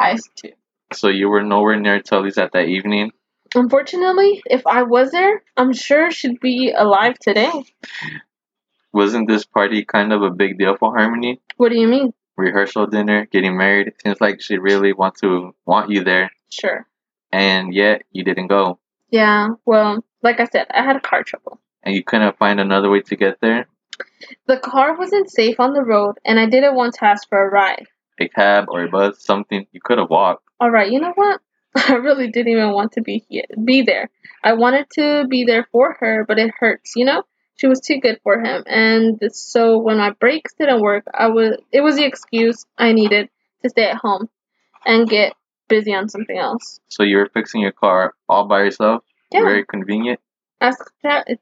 [0.00, 0.50] High too.
[0.92, 3.12] So you were nowhere near Tully's at that evening?
[3.54, 7.52] Unfortunately, if I was there, I'm sure she'd be alive today.
[8.92, 11.40] Wasn't this party kind of a big deal for Harmony?
[11.56, 12.12] What do you mean?
[12.36, 13.86] Rehearsal dinner, getting married.
[13.88, 16.86] It seems like she really wants to want you there, Sure.
[17.32, 18.78] and yet you didn't go,
[19.10, 21.60] Yeah, well, like I said, I had a car trouble.
[21.82, 23.66] and you couldn't find another way to get there.
[24.46, 27.50] The car wasn't safe on the road, and I didn't want to ask for a
[27.50, 27.86] ride.
[28.18, 30.44] A cab or a bus, something you could have walked.
[30.60, 31.40] All right, you know what?
[31.76, 34.08] I really didn't even want to be here, be there.
[34.42, 37.24] I wanted to be there for her, but it hurts, you know.
[37.56, 41.56] She was too good for him, and so when my brakes didn't work, I was
[41.72, 43.28] it was the excuse I needed
[43.62, 44.28] to stay at home
[44.84, 45.34] and get
[45.68, 46.80] busy on something else.
[46.88, 49.04] So you were fixing your car all by yourself.
[49.32, 50.20] Yeah, Very convenient.
[50.60, 50.92] ask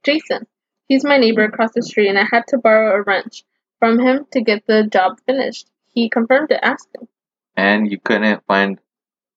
[0.05, 0.47] Jason.
[0.89, 3.45] He's my neighbor across the street, and I had to borrow a wrench
[3.79, 5.71] from him to get the job finished.
[5.95, 6.61] He confirmed it.
[6.63, 7.09] Ask him.
[7.57, 8.79] And you couldn't find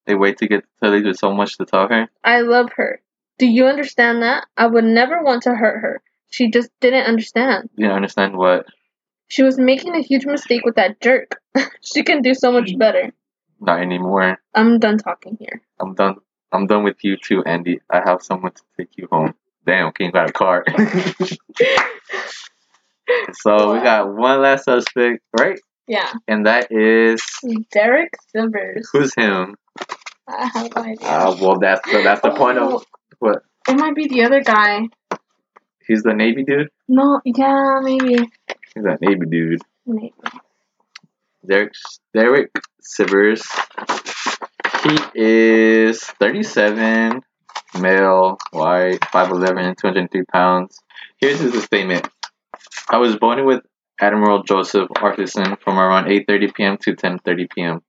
[0.07, 2.07] a way to get to Tully's with so much to tell her.
[2.23, 3.01] I love her.
[3.37, 4.47] Do you understand that?
[4.55, 6.01] I would never want to hurt her.
[6.35, 7.69] She just didn't understand.
[7.77, 8.65] You didn't understand what.
[9.29, 11.39] She was making a huge mistake with that jerk.
[11.81, 13.13] she can do so much better.
[13.61, 14.37] Not anymore.
[14.53, 15.61] I'm done talking here.
[15.79, 16.17] I'm done.
[16.51, 17.79] I'm done with you too, Andy.
[17.89, 19.33] I have someone to take you home.
[19.65, 20.65] Damn, King got a car.
[23.31, 25.57] so we got one last suspect, right?
[25.87, 26.11] Yeah.
[26.27, 27.23] And that is
[27.71, 28.89] Derek Silvers.
[28.91, 29.55] who's him?
[30.27, 31.07] I have no idea.
[31.07, 32.85] Uh, well, that's the, that's the point Oh, of
[33.19, 33.43] what?
[33.69, 34.89] It might be the other guy.
[35.87, 36.69] He's the Navy dude.
[36.87, 38.29] No, yeah, maybe.
[38.73, 39.61] He's that Navy dude.
[39.85, 40.13] Maybe.
[41.47, 41.73] Derek
[42.13, 43.43] Derek Sivers.
[44.83, 47.21] He is 37,
[47.79, 50.79] male, white, 5'11", 203 pounds.
[51.17, 52.07] Here's his statement.
[52.89, 53.63] I was born with
[53.99, 56.77] Admiral Joseph Arthurson from around 8.30 p.m.
[56.83, 57.81] to 10.30 p.m.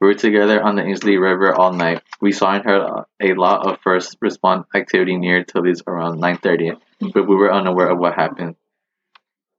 [0.00, 2.02] We were together on the Ainsley River all night.
[2.20, 7.28] We saw and heard a lot of first response activity near Tilly's around 9.30, but
[7.28, 8.56] we were unaware of what happened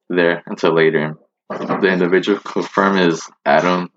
[0.10, 1.18] there until later.
[1.50, 3.92] The individual confirmed is Adam,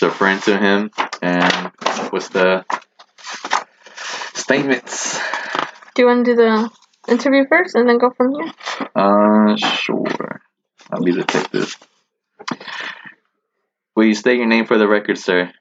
[0.00, 0.90] the friend to him,
[1.22, 1.70] and
[2.10, 2.64] what's the
[4.34, 5.18] statements?
[5.94, 6.70] Do you want to do the
[7.08, 8.52] interview first and then go from here?
[8.96, 10.40] Uh, sure.
[10.90, 11.76] I'll be the detective.
[13.94, 15.52] Will you state your name for the record, sir?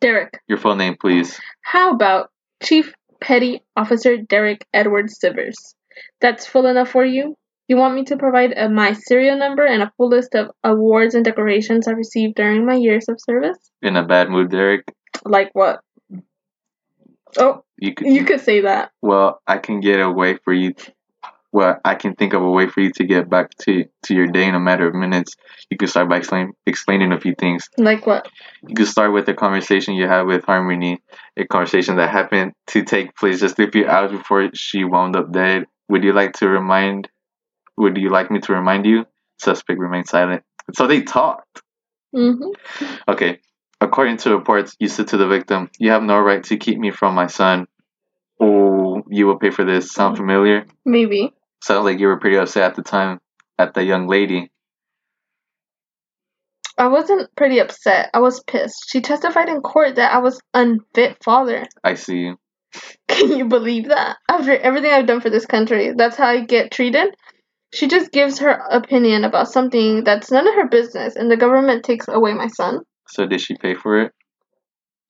[0.00, 1.38] Derek, Your full name, please.
[1.62, 2.30] how about
[2.62, 5.74] Chief Petty Officer Derek Edward Sivers?
[6.20, 7.34] That's full enough for you?
[7.68, 11.14] You want me to provide uh, my serial number and a full list of awards
[11.14, 13.58] and decorations I received during my years of service?
[13.82, 14.84] In a bad mood, Derek.
[15.24, 15.80] Like what?
[17.36, 18.06] Oh, You could.
[18.06, 18.90] you could say that.
[19.02, 20.74] well, I can get a way for you.
[21.52, 24.26] well, I can think of a way for you to get back to to your
[24.28, 25.34] day in a matter of minutes.
[25.70, 27.68] You could start by explain, explaining a few things.
[27.76, 28.28] Like what?
[28.66, 31.00] You could start with a conversation you had with Harmony,
[31.36, 35.30] a conversation that happened to take place just a few hours before she wound up
[35.30, 35.66] dead.
[35.88, 37.08] Would you like to remind?
[37.76, 39.06] Would you like me to remind you?
[39.38, 40.42] Suspect remained silent.
[40.74, 41.62] So they talked.
[42.14, 42.94] Mm-hmm.
[43.08, 43.40] Okay.
[43.80, 46.90] According to reports, you said to the victim, "You have no right to keep me
[46.90, 47.68] from my son."
[48.40, 49.92] Oh, you will pay for this.
[49.92, 50.66] Sound familiar?
[50.84, 51.32] Maybe.
[51.62, 53.20] Sounds like you were pretty upset at the time
[53.58, 54.50] at the young lady.
[56.76, 58.10] I wasn't pretty upset.
[58.14, 58.84] I was pissed.
[58.88, 61.64] She testified in court that I was unfit father.
[61.82, 62.38] I see you.
[63.08, 64.16] Can you believe that?
[64.28, 67.14] After everything I've done for this country, that's how I get treated?
[67.72, 71.84] She just gives her opinion about something that's none of her business, and the government
[71.84, 72.80] takes away my son.
[73.08, 74.12] So did she pay for it?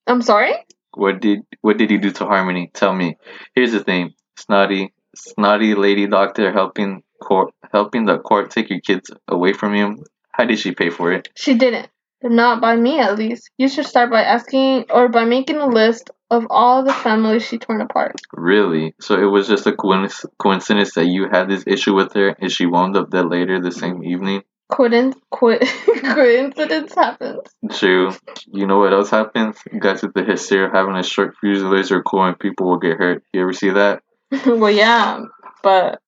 [0.07, 0.53] I'm sorry?
[0.93, 2.71] What did what did you do to Harmony?
[2.73, 3.17] Tell me.
[3.53, 4.13] Here's the thing.
[4.37, 10.03] Snotty snotty lady doctor helping court helping the court take your kids away from you.
[10.31, 11.29] How did she pay for it?
[11.35, 11.89] She didn't.
[12.21, 13.49] Not by me, at least.
[13.57, 17.57] You should start by asking or by making a list of all the families she
[17.57, 18.15] torn apart.
[18.33, 18.93] Really?
[18.99, 22.65] So it was just a coincidence that you had this issue with her and she
[22.65, 24.43] wound up dead later the same evening?
[24.71, 25.57] Coinc- co-
[26.13, 27.41] coincidence happens.
[27.71, 28.11] True.
[28.47, 29.57] You know what else happens?
[29.79, 32.97] Guys with the history of having a short fuse laser core and people will get
[32.97, 33.23] hurt.
[33.33, 34.03] You ever see that?
[34.45, 35.21] well, yeah,
[35.63, 35.99] but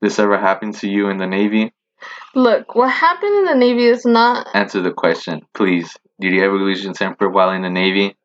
[0.00, 1.72] This ever happened to you in the Navy?
[2.34, 4.48] Look, what happened in the Navy is not.
[4.54, 5.96] Answer the question, please.
[6.20, 8.16] Did you ever lose your temper while in the Navy?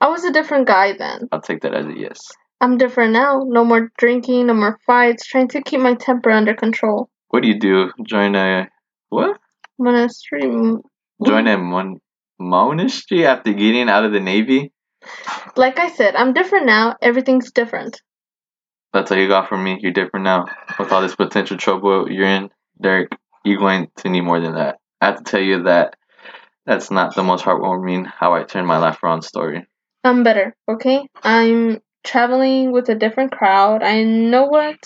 [0.00, 1.28] I was a different guy then.
[1.32, 2.20] I'll take that as a yes.
[2.60, 3.42] I'm different now.
[3.46, 7.08] No more drinking, no more fights, trying to keep my temper under control.
[7.28, 7.90] What do you do?
[8.06, 8.68] Join a
[9.08, 9.38] what?
[9.78, 10.76] Monastery.
[11.24, 12.00] Join a mon-
[12.38, 14.72] monastery after getting out of the Navy?
[15.56, 16.96] Like I said, I'm different now.
[17.00, 18.00] Everything's different.
[18.92, 19.78] That's all you got from me.
[19.80, 20.46] You're different now.
[20.78, 22.50] With all this potential trouble you're in,
[22.80, 23.10] Derek,
[23.44, 24.78] you're going to need more than that.
[25.00, 25.96] I have to tell you that
[26.66, 29.66] that's not the most heartwarming how I turned my life around story.
[30.04, 31.06] I'm better, okay?
[31.22, 33.82] I'm traveling with a different crowd.
[33.82, 34.78] I know what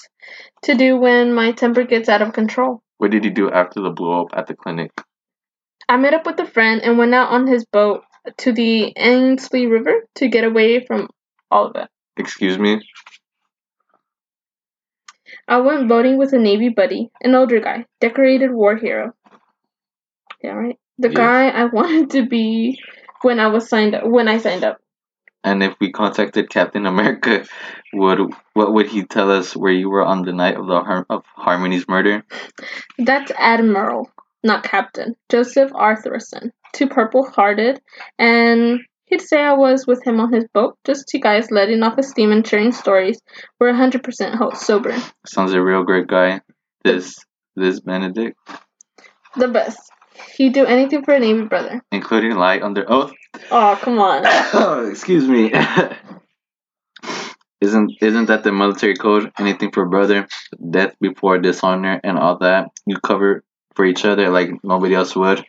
[0.63, 2.83] to do when my temper gets out of control.
[2.99, 4.91] What did you do after the blow up at the clinic?
[5.89, 8.03] I met up with a friend and went out on his boat
[8.39, 11.09] to the Ainsley River to get away from
[11.51, 11.89] all of it.
[12.17, 12.81] Excuse me?
[15.49, 19.15] I went boating with a Navy buddy, an older guy, decorated war hero.
[20.43, 20.79] Yeah, right.
[20.99, 21.17] The Yes.
[21.17, 22.79] guy I wanted to be
[23.23, 24.05] when I was signed up.
[24.07, 24.79] When I signed up,
[25.45, 27.45] And if we contacted Captain America,
[27.93, 28.19] would
[28.55, 31.25] what would he tell us where you were on the night of the Har- of
[31.37, 32.25] Harmony's murder?
[32.99, 34.11] that's Admiral,
[34.43, 37.81] not Captain Joseph Arthurson, too purple-hearted,
[38.19, 38.81] and
[39.15, 42.03] he'd say I was with him on his boat, just two guys letting off a
[42.03, 43.21] steam and sharing stories.
[43.61, 44.97] We're 100% ho- sober.
[45.27, 46.41] Sounds a real great guy.
[46.83, 47.17] This
[47.57, 48.37] this Benedict,
[49.37, 49.79] The best.
[50.37, 51.81] He'd do anything for a Navy brother.
[51.93, 53.13] including lie under oath.
[53.51, 54.23] Oh, come on.
[54.27, 55.53] oh, excuse me.
[57.61, 59.31] isn't isn't that the military code?
[59.39, 60.27] Anything for brother,
[60.71, 62.71] death before dishonor, and all that.
[62.87, 63.45] You cover
[63.77, 65.45] for each other like nobody else would.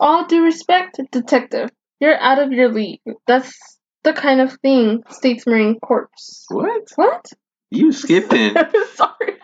[0.00, 1.70] All due respect, detective.
[2.00, 3.00] You're out of your league.
[3.26, 6.10] That's the kind of thing States Marine Corps.
[6.48, 6.88] What?
[6.96, 7.26] What?
[7.70, 8.54] You skipping?
[8.94, 9.34] Sorry.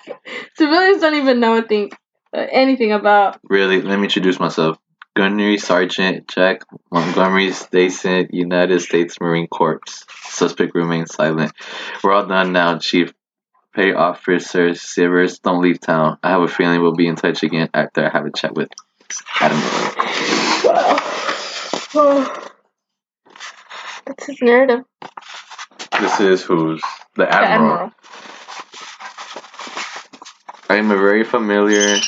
[0.56, 1.90] Civilians don't even know a thing,
[2.36, 3.40] uh, anything about.
[3.44, 3.80] really?
[3.82, 4.78] Let me introduce myself.
[5.14, 9.80] Gunnery Sergeant Jack Montgomery Stason, United States Marine Corps.
[10.24, 11.52] Suspect remains silent.
[12.02, 13.12] We're all done now, Chief.
[13.74, 16.18] Petty Officer Sivers, don't leave town.
[16.22, 18.68] I have a feeling we'll be in touch again after I have a chat with
[19.40, 20.41] Adam.
[21.94, 22.48] Oh.
[24.06, 24.84] That's his narrative.
[26.00, 26.80] This is who's
[27.16, 27.72] the The Admiral.
[27.72, 27.92] Admiral.
[30.70, 31.98] I am very familiar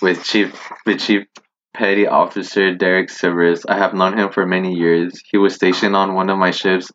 [0.00, 1.26] with Chief with Chief
[1.74, 3.64] Petty Officer Derek Sivers.
[3.68, 5.20] I have known him for many years.
[5.30, 6.90] He was stationed on one of my ships,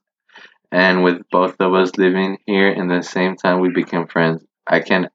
[0.72, 4.44] and with both of us living here in the same time, we became friends.
[4.66, 5.10] I can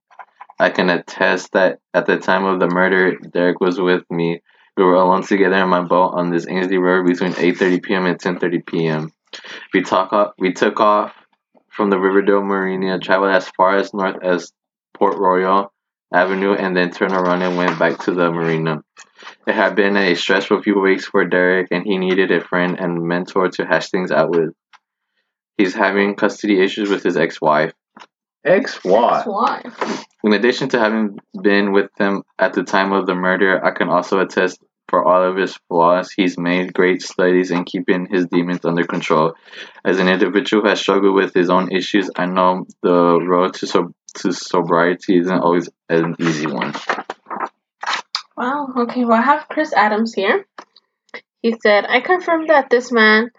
[0.60, 4.40] I can attest that at the time of the murder, Derek was with me.
[4.78, 8.06] We were alone together in my boat on this Ainsley River between 8:30 p.m.
[8.06, 9.12] and 10:30 p.m.
[9.74, 11.12] We talk off, we took off
[11.68, 14.52] from the Riverdale Marina, traveled as far as north as
[14.94, 15.72] Port Royal
[16.14, 18.84] Avenue, and then turned around and went back to the marina.
[19.48, 23.02] It had been a stressful few weeks for Derek, and he needed a friend and
[23.02, 24.50] mentor to hash things out with.
[25.56, 27.72] He's having custody issues with his ex-wife.
[28.46, 29.24] Ex-wife.
[29.24, 29.62] That's why.
[30.22, 33.88] In addition to having been with him at the time of the murder, I can
[33.88, 38.64] also attest for all of his flaws, he's made great studies in keeping his demons
[38.64, 39.34] under control.
[39.84, 43.66] As an individual who has struggled with his own issues, I know the road to
[43.66, 46.72] so- to sobriety isn't always an easy one.
[48.36, 48.72] Wow.
[48.76, 49.04] Okay.
[49.04, 50.46] Well, I have Chris Adams here.
[51.42, 53.30] He said, I confirm that this man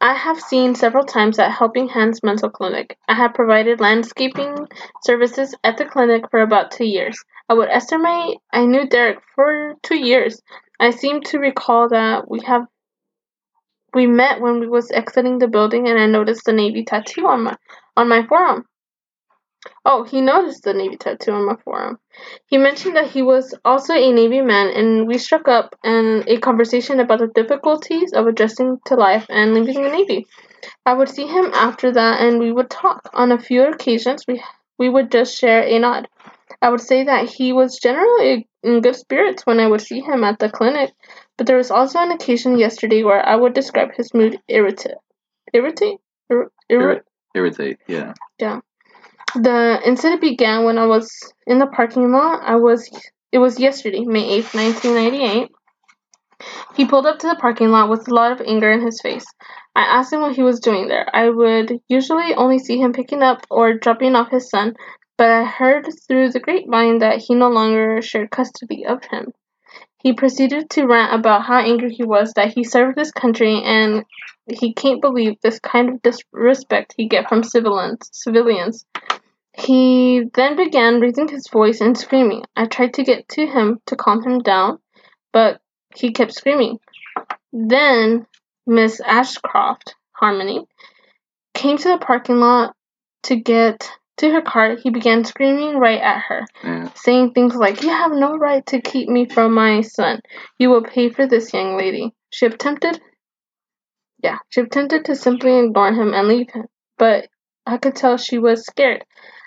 [0.00, 2.96] I have seen several times at Helping Hands Mental Clinic.
[3.08, 4.68] I have provided landscaping
[5.02, 7.18] services at the clinic for about two years.
[7.48, 10.40] I would estimate I knew Derek for two years.
[10.80, 12.66] I seem to recall that we have
[13.94, 17.42] we met when we was exiting the building and I noticed the navy tattoo on
[17.44, 17.56] my
[17.96, 18.64] on my forearm.
[19.84, 21.98] Oh, he noticed the navy tattoo on my forearm.
[22.46, 26.38] He mentioned that he was also a Navy man, and we struck up in a
[26.38, 30.26] conversation about the difficulties of adjusting to life and leaving the Navy.
[30.86, 33.10] I would see him after that, and we would talk.
[33.14, 34.42] On a few occasions, we
[34.78, 36.08] we would just share a nod.
[36.62, 40.24] I would say that he was generally in good spirits when I would see him
[40.24, 40.92] at the clinic,
[41.36, 44.96] but there was also an occasion yesterday where I would describe his mood irritate.
[45.52, 45.98] Irritate?
[46.30, 47.00] Ir- irri-
[47.34, 48.14] Irritate, yeah.
[48.38, 48.60] yeah.
[49.34, 51.10] the incident began when I was
[51.46, 52.42] in the parking lot.
[52.42, 52.88] I was
[53.30, 55.48] it was yesterday, May 8th, 1998.
[56.76, 59.26] He pulled up to the parking lot with a lot of anger in his face.
[59.74, 61.06] I asked him what he was doing there.
[61.14, 64.74] I would usually only see him picking up or dropping off his son,
[65.18, 69.32] but I heard through the grapevine that he no longer shared custody of him.
[70.00, 74.04] He proceeded to rant about how angry he was that he served this country and
[74.48, 78.08] he can't believe this kind of disrespect he get from civilians.
[78.12, 78.86] Civilians.
[79.52, 82.44] He then began raising his voice and screaming.
[82.54, 84.78] I tried to get to him to calm him down,
[85.32, 85.60] but
[85.96, 86.78] he kept screaming.
[87.52, 88.26] Then
[88.68, 90.64] Miss Ashcroft, Harmony,
[91.54, 92.76] came to the parking lot
[93.24, 94.76] to get to her car.
[94.76, 96.90] He began screaming right at her, yeah.
[96.94, 100.20] saying things like, You have no right to keep me from my son.
[100.58, 102.14] You will pay for this, young lady.
[102.30, 103.00] She attempted
[104.22, 106.66] yeah, she attempted to simply ignore him and leave him,
[106.96, 107.28] but
[107.66, 109.04] I could tell she was scared.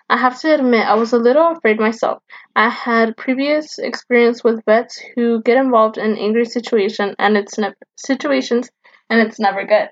[0.10, 2.22] I have to admit, I was a little afraid myself.
[2.56, 7.76] I had previous experience with vets who get involved in angry situation and it's never
[7.96, 8.70] situations,
[9.10, 9.90] and it's never good.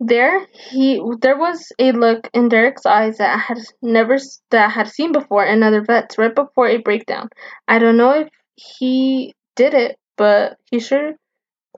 [0.00, 4.18] There, he there was a look in Derek's eyes that I had never
[4.50, 7.28] that I had seen before in other vets right before a breakdown.
[7.68, 11.12] I don't know if he did it, but he sure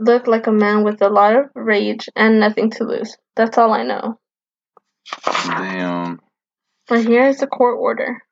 [0.01, 3.17] looked like a man with a lot of rage and nothing to lose.
[3.37, 4.19] That's all I know.
[5.47, 6.21] Damn.
[6.89, 8.23] But here is the court order.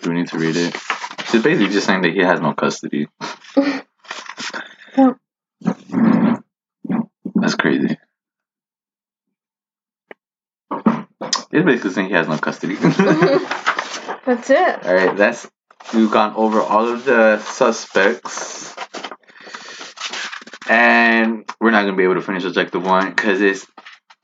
[0.00, 0.76] Do we need to read it?
[1.30, 3.08] She's basically just saying that he has no custody.
[4.96, 5.14] Yeah.
[7.34, 7.96] That's crazy.
[11.50, 12.74] It's basically saying he has no custody.
[14.26, 14.84] That's it.
[14.86, 15.46] All right, that's
[15.92, 18.74] we've gone over all of the suspects,
[20.68, 23.62] and we're not gonna be able to finish Objective One because it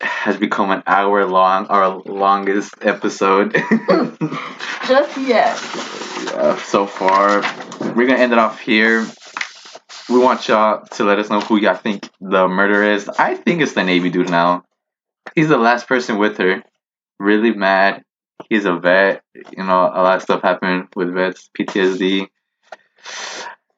[0.01, 3.53] has become an hour long, our longest episode.
[4.86, 5.61] Just yet.
[6.24, 7.43] yeah, so far,
[7.95, 9.07] we're gonna end it off here.
[10.11, 13.09] We want y'all to let us know who y'all think the murderer is.
[13.09, 14.65] I think it's the Navy dude now.
[15.37, 16.65] He's the last person with her.
[17.21, 18.03] Really mad.
[18.49, 19.23] He's a vet.
[19.35, 22.27] You know, a lot of stuff happened with vets, PTSD.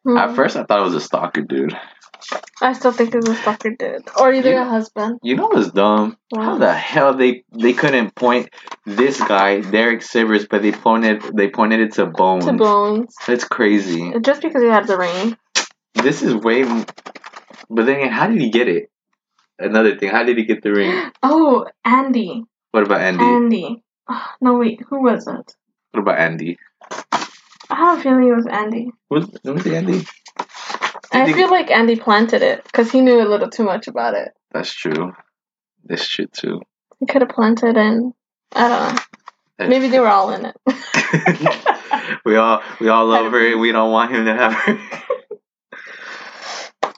[0.07, 0.35] At Hmm.
[0.35, 1.77] first, I thought it was a stalker dude.
[2.63, 4.09] I still think it's a stalker dude.
[4.19, 4.67] Or either Yeah.
[4.67, 5.19] a husband.
[5.23, 6.17] You know what's dumb?
[6.35, 8.49] How the hell they they couldn't point
[8.87, 12.47] this guy Derek Sivers, but they pointed they pointed it to Bones.
[12.47, 13.15] To bones.
[13.27, 14.15] That's crazy.
[14.23, 15.37] Just because he had the ring.
[16.03, 16.63] This is way.
[16.63, 16.85] m-
[17.71, 18.91] But then, how did he get it?
[19.59, 21.11] Another thing, how did he get the ring?
[21.23, 22.45] Oh, Andy.
[22.73, 23.25] What about Andy?
[23.25, 23.83] Andy.
[24.09, 24.81] Ah, no, wait.
[24.89, 25.55] Who was it?
[25.93, 26.59] What about Andy?
[27.71, 28.91] I have a feeling it was Andy.
[29.11, 30.05] Was was it Andy?
[31.13, 34.33] I feel like Andy planted it because he knew a little too much about it.
[34.51, 35.13] That's true.
[35.85, 36.61] That's true too.
[36.99, 38.13] He could have planted in.
[38.53, 39.03] I don't know.
[39.59, 40.57] That's Maybe they were all in it.
[42.25, 43.57] we all we all love her.
[43.59, 44.79] We don't want him to have her.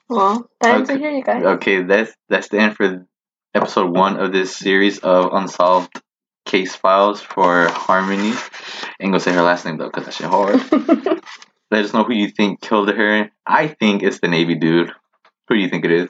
[0.08, 0.94] well, time Okay.
[0.94, 1.44] to hear you guys.
[1.44, 3.06] okay, that's that's the end for
[3.54, 5.92] episode one of this series of unsolved
[6.46, 8.32] case files for Harmony.
[9.00, 10.60] Ain't gonna say her last name though, cause that shit hard.
[11.70, 13.30] Let us know who you think killed her.
[13.46, 14.92] I think it's the Navy dude.
[15.48, 16.08] Who do you think it is?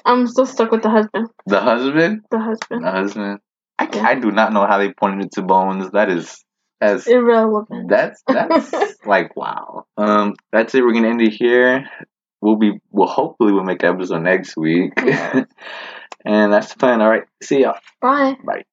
[0.04, 1.28] I'm still stuck with the husband.
[1.46, 2.22] The husband?
[2.30, 2.84] The husband.
[2.84, 3.40] The husband?
[3.78, 4.06] I, Yeah.
[4.06, 5.90] I do not know how they pointed it to Bones.
[5.90, 6.42] That is
[6.80, 7.88] that's Irrelevant.
[7.88, 9.86] that's that's like wow.
[9.96, 10.82] Um, that's it.
[10.82, 11.88] We're gonna end it here.
[12.40, 13.08] We'll be well.
[13.08, 14.92] Hopefully, we'll make an episode next week.
[14.98, 15.44] Yeah.
[16.24, 17.00] and that's the plan.
[17.00, 17.24] All right.
[17.42, 17.78] See y'all.
[18.00, 18.36] Bye.
[18.44, 18.64] Bye.